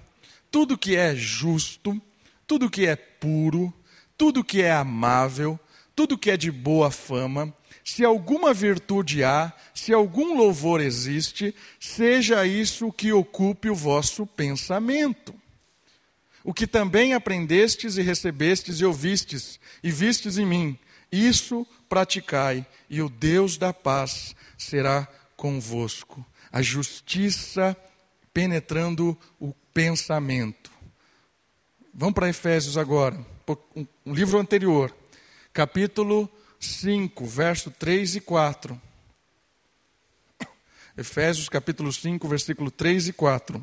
[0.50, 2.00] tudo que é justo,
[2.46, 3.70] tudo que é puro,
[4.16, 5.60] tudo que é amável,
[5.94, 12.46] tudo que é de boa fama, se alguma virtude há, se algum louvor existe, seja
[12.46, 15.34] isso que ocupe o vosso pensamento.
[16.48, 20.78] O que também aprendestes e recebestes e ouvistes e vistes em mim,
[21.12, 26.24] isso praticai, e o Deus da paz será convosco.
[26.50, 27.76] A justiça
[28.32, 30.70] penetrando o pensamento.
[31.92, 33.22] Vamos para Efésios agora,
[33.76, 34.96] um livro anterior,
[35.52, 38.80] capítulo 5, verso 3 e 4.
[40.96, 43.62] Efésios capítulo 5, versículo 3 e 4.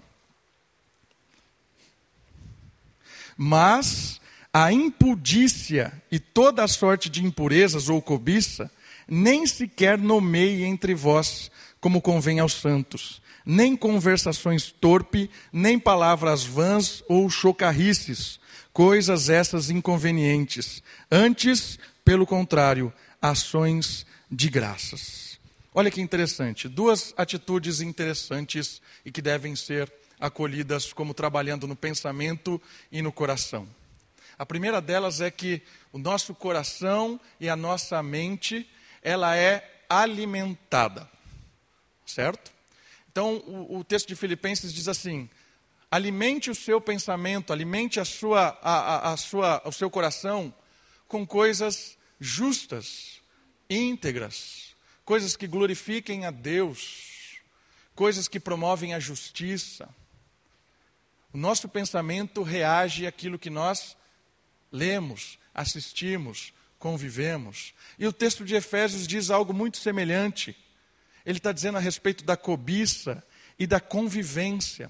[3.37, 4.19] Mas
[4.53, 8.71] a impudícia e toda a sorte de impurezas ou cobiça,
[9.07, 17.03] nem sequer nomeie entre vós, como convém aos santos, nem conversações torpe, nem palavras vãs
[17.07, 18.39] ou chocarrices,
[18.73, 20.81] coisas essas inconvenientes.
[21.11, 25.37] Antes, pelo contrário, ações de graças.
[25.73, 29.91] Olha que interessante, duas atitudes interessantes e que devem ser
[30.25, 32.61] acolhidas como trabalhando no pensamento
[32.91, 33.67] e no coração.
[34.37, 35.61] A primeira delas é que
[35.93, 38.69] o nosso coração e a nossa mente,
[39.01, 41.09] ela é alimentada.
[42.05, 42.51] Certo?
[43.09, 45.29] Então, o, o texto de Filipenses diz assim:
[45.89, 50.53] alimente o seu pensamento, alimente a sua, a, a, a sua, o seu coração
[51.07, 53.21] com coisas justas,
[53.69, 57.39] íntegras, coisas que glorifiquem a Deus,
[57.95, 59.87] coisas que promovem a justiça.
[61.35, 63.97] O nosso pensamento reage àquilo que nós
[64.71, 67.73] lemos, assistimos, convivemos.
[67.99, 70.55] E o texto de Efésios diz algo muito semelhante.
[71.25, 73.21] Ele está dizendo a respeito da cobiça
[73.59, 74.89] e da convivência.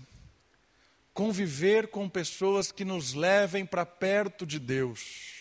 [1.15, 5.33] Conviver com pessoas que nos levem para perto de Deus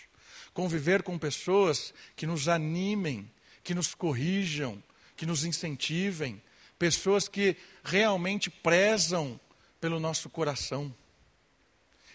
[0.55, 3.31] conviver com pessoas que nos animem,
[3.63, 4.83] que nos corrijam,
[5.17, 6.41] que nos incentivem,
[6.79, 9.39] pessoas que realmente prezam
[9.85, 10.91] pelo nosso coração.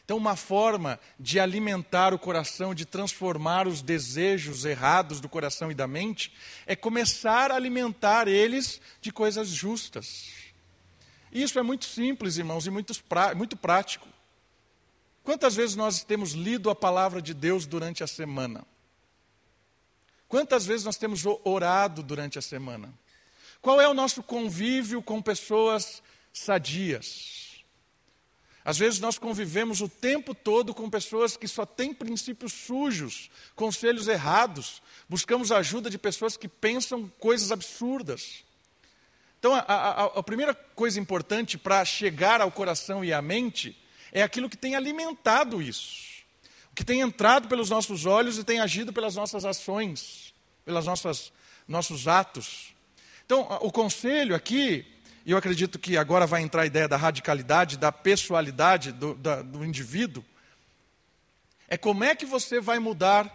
[0.04, 5.76] Então, uma forma de alimentar o coração, de transformar os desejos errados do coração e
[5.76, 6.34] da mente,
[6.66, 10.32] é começar a alimentar eles de coisas justas.
[11.32, 12.92] Isso é muito simples, irmãos, e muito,
[13.38, 14.08] muito prático.
[15.24, 18.66] Quantas vezes nós temos lido a palavra de Deus durante a semana?
[20.28, 22.92] Quantas vezes nós temos orado durante a semana?
[23.62, 26.02] Qual é o nosso convívio com pessoas
[26.34, 27.49] sadias?
[28.64, 34.08] Às vezes nós convivemos o tempo todo com pessoas que só têm princípios sujos, conselhos
[34.08, 38.44] errados, buscamos ajuda de pessoas que pensam coisas absurdas.
[39.40, 43.78] Então, a, a, a primeira coisa importante para chegar ao coração e à mente
[44.12, 46.24] é aquilo que tem alimentado isso,
[46.72, 50.34] o que tem entrado pelos nossos olhos e tem agido pelas nossas ações,
[50.66, 51.32] pelas nossas
[51.70, 52.74] nossos atos.
[53.26, 54.86] Então, o conselho aqui,
[55.30, 59.44] e eu acredito que agora vai entrar a ideia da radicalidade, da pessoalidade do, da,
[59.44, 60.26] do indivíduo,
[61.68, 63.32] é como é que você vai mudar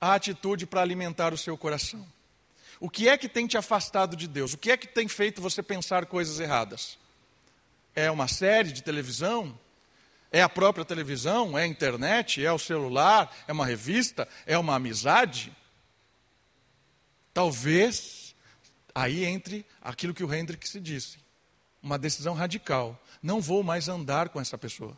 [0.00, 2.04] a atitude para alimentar o seu coração.
[2.80, 4.54] O que é que tem te afastado de Deus?
[4.54, 6.98] O que é que tem feito você pensar coisas erradas?
[7.94, 9.56] É uma série de televisão?
[10.32, 11.56] É a própria televisão?
[11.56, 12.44] É a internet?
[12.44, 13.32] É o celular?
[13.46, 14.26] É uma revista?
[14.44, 15.52] É uma amizade?
[17.32, 18.23] Talvez
[18.94, 21.18] aí entre aquilo que o Hendrick se disse.
[21.82, 22.98] Uma decisão radical.
[23.22, 24.96] Não vou mais andar com essa pessoa.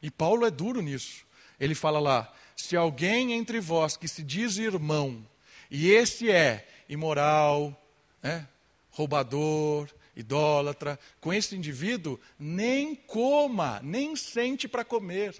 [0.00, 1.24] E Paulo é duro nisso.
[1.58, 5.26] Ele fala lá: se alguém entre vós que se diz irmão,
[5.70, 7.78] e esse é imoral,
[8.22, 8.46] né,
[8.90, 15.34] roubador, idólatra, com esse indivíduo, nem coma, nem sente para comer.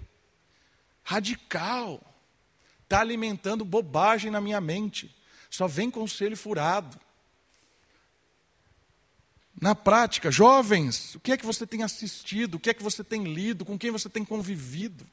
[1.03, 2.01] Radical.
[2.83, 5.15] Está alimentando bobagem na minha mente.
[5.49, 6.99] Só vem conselho furado.
[9.63, 12.55] Na prática, jovens, o que é que você tem assistido?
[12.55, 13.63] O que é que você tem lido?
[13.63, 15.07] Com quem você tem convivido?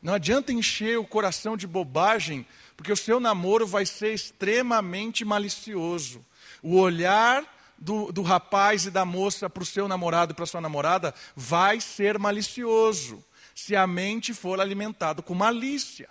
[0.00, 2.46] Não adianta encher o coração de bobagem,
[2.78, 6.24] porque o seu namoro vai ser extremamente malicioso.
[6.62, 7.44] O olhar
[7.76, 11.82] do, do rapaz e da moça para o seu namorado e para sua namorada vai
[11.82, 13.22] ser malicioso,
[13.54, 16.08] se a mente for alimentada com malícia.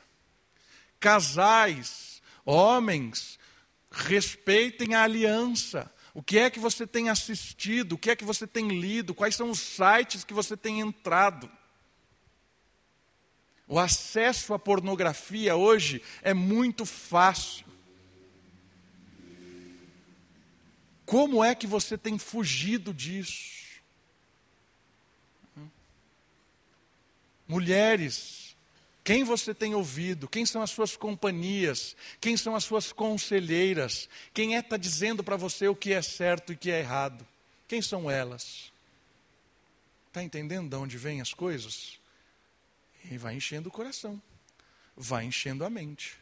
[1.00, 3.40] Casais, homens,
[3.90, 5.92] respeitem a aliança.
[6.18, 7.92] O que é que você tem assistido?
[7.92, 9.14] O que é que você tem lido?
[9.14, 11.48] Quais são os sites que você tem entrado?
[13.68, 17.68] O acesso à pornografia hoje é muito fácil.
[21.06, 23.80] Como é que você tem fugido disso?
[27.48, 28.47] Mulheres,
[29.08, 30.28] quem você tem ouvido?
[30.28, 31.96] Quem são as suas companhias?
[32.20, 34.10] Quem são as suas conselheiras?
[34.34, 37.26] Quem é está dizendo para você o que é certo e o que é errado?
[37.70, 38.70] Quem são elas?
[40.10, 41.98] Está entendendo de onde vêm as coisas?
[43.10, 44.22] E vai enchendo o coração,
[44.94, 46.18] vai enchendo a mente.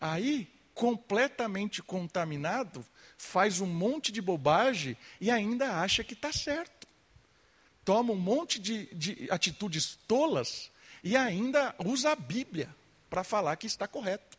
[0.00, 2.82] Aí, completamente contaminado,
[3.18, 6.88] faz um monte de bobagem e ainda acha que está certo.
[7.84, 10.71] Toma um monte de, de atitudes tolas
[11.02, 12.68] e ainda usa a Bíblia
[13.10, 14.38] para falar que está correto.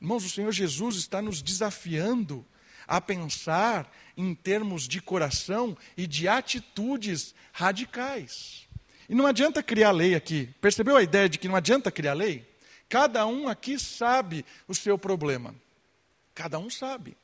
[0.00, 2.44] Irmãos, o Senhor Jesus está nos desafiando
[2.86, 8.66] a pensar em termos de coração e de atitudes radicais.
[9.08, 10.48] E não adianta criar lei aqui.
[10.60, 12.46] Percebeu a ideia de que não adianta criar lei?
[12.88, 15.54] Cada um aqui sabe o seu problema.
[16.34, 17.16] Cada um sabe.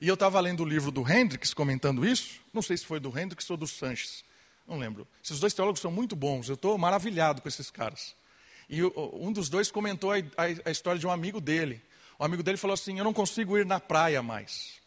[0.00, 2.40] E eu estava lendo o livro do Hendricks comentando isso.
[2.52, 4.24] Não sei se foi do Hendricks ou do Sanches.
[4.66, 5.06] Não lembro.
[5.22, 6.48] Esses dois teólogos são muito bons.
[6.48, 8.14] Eu estou maravilhado com esses caras.
[8.68, 11.82] E um dos dois comentou a, a, a história de um amigo dele.
[12.18, 14.80] O amigo dele falou assim: Eu não consigo ir na praia mais.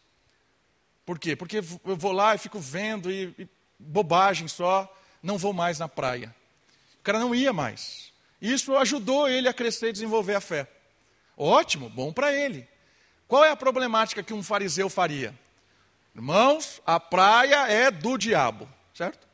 [1.04, 1.36] Por quê?
[1.36, 3.48] Porque eu vou lá e fico vendo e, e
[3.78, 6.34] bobagem só, não vou mais na praia.
[6.98, 8.12] O cara não ia mais.
[8.40, 10.68] Isso ajudou ele a crescer e desenvolver a fé.
[11.36, 12.66] Ótimo, bom para ele.
[13.28, 15.38] Qual é a problemática que um fariseu faria?
[16.14, 19.25] Irmãos, a praia é do diabo, certo?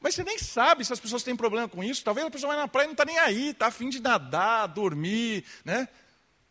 [0.00, 2.02] Mas você nem sabe se as pessoas têm problema com isso.
[2.02, 4.66] Talvez a pessoa vai na praia e não está nem aí, está afim de nadar,
[4.66, 5.88] dormir, né?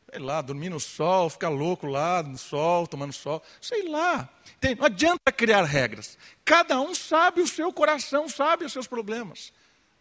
[0.09, 3.43] Sei lá, dormir no sol, ficar louco lá no sol, tomando sol.
[3.61, 4.29] Sei lá.
[4.59, 6.17] Tem, não adianta criar regras.
[6.43, 9.51] Cada um sabe o seu coração, sabe os seus problemas.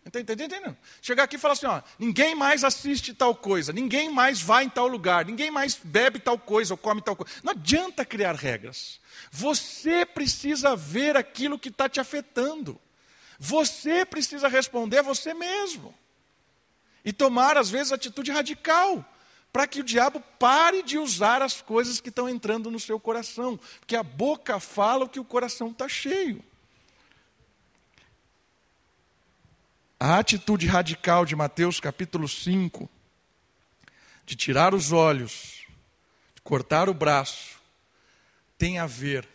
[0.05, 0.75] Está entendendo?
[1.03, 4.69] Chegar aqui e falar assim: ó, ninguém mais assiste tal coisa, ninguém mais vai em
[4.69, 7.33] tal lugar, ninguém mais bebe tal coisa ou come tal coisa.
[7.43, 9.01] Não adianta criar regras.
[9.31, 12.81] Você precisa ver aquilo que está te afetando.
[13.39, 15.95] Você precisa responder a você mesmo.
[17.05, 19.05] E tomar, às vezes, atitude radical,
[19.53, 23.59] para que o diabo pare de usar as coisas que estão entrando no seu coração.
[23.79, 26.45] Porque a boca fala o que o coração está cheio.
[30.01, 32.89] A atitude radical de Mateus capítulo 5,
[34.25, 35.65] de tirar os olhos,
[36.35, 37.59] de cortar o braço,
[38.57, 39.29] tem a ver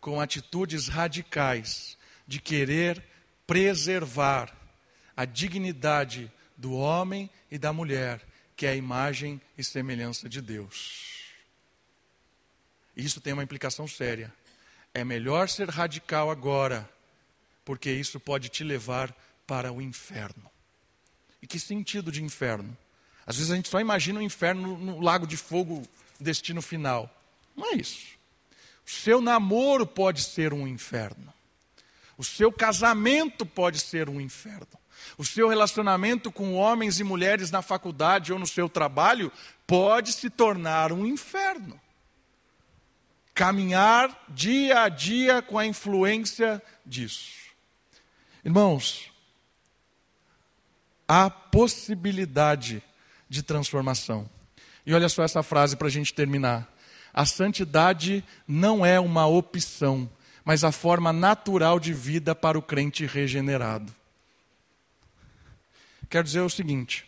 [0.00, 3.02] com atitudes radicais de querer
[3.46, 4.54] preservar
[5.16, 8.20] a dignidade do homem e da mulher,
[8.56, 11.24] que é a imagem e semelhança de Deus.
[12.96, 14.32] Isso tem uma implicação séria.
[14.92, 16.88] É melhor ser radical agora,
[17.64, 19.14] porque isso pode te levar
[19.46, 20.50] para o inferno.
[21.42, 22.76] E que sentido de inferno?
[23.26, 25.82] Às vezes a gente só imagina o inferno no lago de fogo,
[26.20, 27.10] destino final.
[27.56, 28.14] Não é isso.
[28.86, 31.32] O seu namoro pode ser um inferno.
[32.16, 34.66] O seu casamento pode ser um inferno.
[35.18, 39.30] O seu relacionamento com homens e mulheres na faculdade ou no seu trabalho
[39.66, 41.80] pode se tornar um inferno.
[43.34, 47.32] Caminhar dia a dia com a influência disso.
[48.44, 49.10] Irmãos,
[51.08, 52.82] há possibilidade
[53.28, 54.28] de transformação.
[54.86, 56.70] E olha só essa frase para a gente terminar.
[57.12, 60.10] A santidade não é uma opção,
[60.44, 63.94] mas a forma natural de vida para o crente regenerado.
[66.08, 67.06] Quero dizer o seguinte: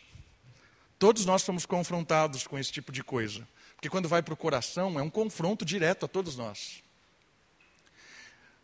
[0.99, 4.99] todos nós somos confrontados com esse tipo de coisa, porque quando vai para o coração
[4.99, 6.83] é um confronto direto a todos nós.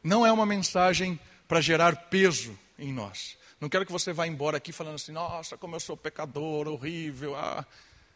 [0.03, 3.37] Não é uma mensagem para gerar peso em nós.
[3.61, 7.37] Não quero que você vá embora aqui falando assim, nossa, como eu sou pecador, horrível.
[7.37, 7.65] Ah.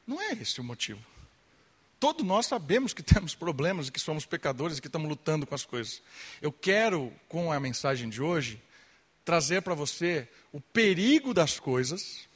[0.04, 0.98] Não é esse o motivo.
[2.06, 5.64] Todos nós sabemos que temos problemas, que somos pecadores e que estamos lutando com as
[5.64, 6.00] coisas.
[6.40, 8.62] Eu quero, com a mensagem de hoje,
[9.24, 12.28] trazer para você o perigo das coisas,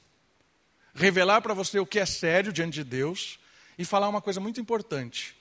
[0.93, 3.39] revelar para você o que é sério diante de Deus
[3.79, 5.37] e falar uma coisa muito importante.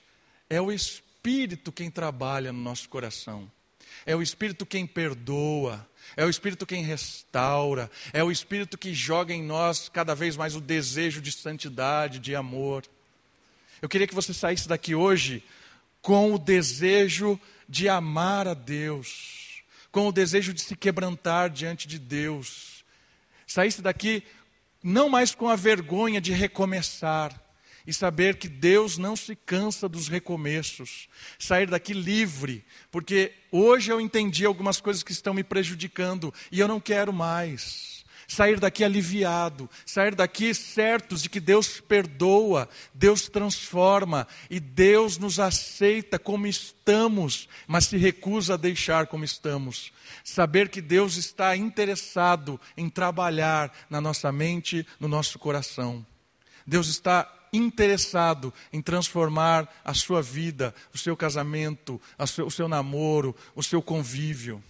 [0.48, 3.50] É o Espírito quem trabalha no nosso coração.
[4.06, 5.84] É o Espírito quem perdoa,
[6.16, 10.54] é o Espírito quem restaura, é o Espírito que joga em nós cada vez mais
[10.54, 12.84] o desejo de santidade, de amor.
[13.80, 15.42] Eu queria que você saísse daqui hoje
[16.02, 21.98] com o desejo de amar a Deus, com o desejo de se quebrantar diante de
[21.98, 22.84] Deus.
[23.46, 24.22] Saísse daqui
[24.82, 27.38] não mais com a vergonha de recomeçar,
[27.86, 31.08] e saber que Deus não se cansa dos recomeços.
[31.38, 36.68] Sair daqui livre, porque hoje eu entendi algumas coisas que estão me prejudicando e eu
[36.68, 37.99] não quero mais.
[38.30, 45.40] Sair daqui aliviado, sair daqui certos de que Deus perdoa, Deus transforma e Deus nos
[45.40, 49.92] aceita como estamos, mas se recusa a deixar como estamos.
[50.22, 56.06] Saber que Deus está interessado em trabalhar na nossa mente, no nosso coração.
[56.64, 63.62] Deus está interessado em transformar a sua vida, o seu casamento, o seu namoro, o
[63.62, 64.62] seu convívio.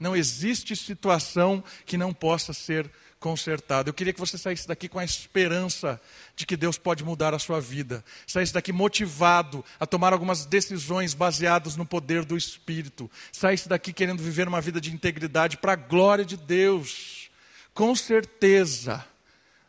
[0.00, 2.90] Não existe situação que não possa ser
[3.20, 3.90] consertada.
[3.90, 6.00] Eu queria que você saísse daqui com a esperança
[6.34, 8.02] de que Deus pode mudar a sua vida.
[8.26, 13.10] Saísse daqui motivado a tomar algumas decisões baseadas no poder do Espírito.
[13.30, 17.30] Saísse daqui querendo viver uma vida de integridade para a glória de Deus.
[17.74, 19.04] Com certeza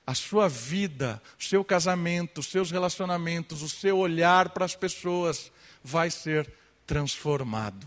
[0.08, 5.52] a sua vida, o seu casamento, os seus relacionamentos, o seu olhar para as pessoas
[5.84, 6.50] vai ser
[6.88, 7.86] transformado.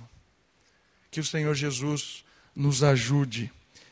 [1.11, 2.24] Que o Senhor Jesus
[2.55, 3.51] nos ajude.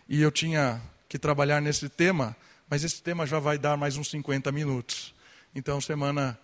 [0.08, 2.36] E eu tinha que trabalhar nesse tema,
[2.68, 5.14] mas esse tema já vai dar mais uns 50 minutos.
[5.54, 6.38] Então, semana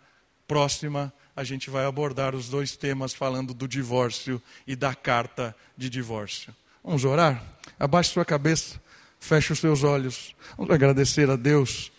[0.46, 5.88] próxima, a gente vai abordar os dois temas falando do divórcio e da carta de
[5.88, 6.54] divórcio.
[6.82, 7.42] Vamos orar?
[7.78, 8.80] Abaixe sua cabeça.
[9.20, 10.34] Feche os seus olhos.
[10.56, 11.90] Vamos agradecer a Deus,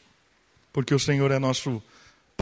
[0.72, 1.82] porque o Senhor é nosso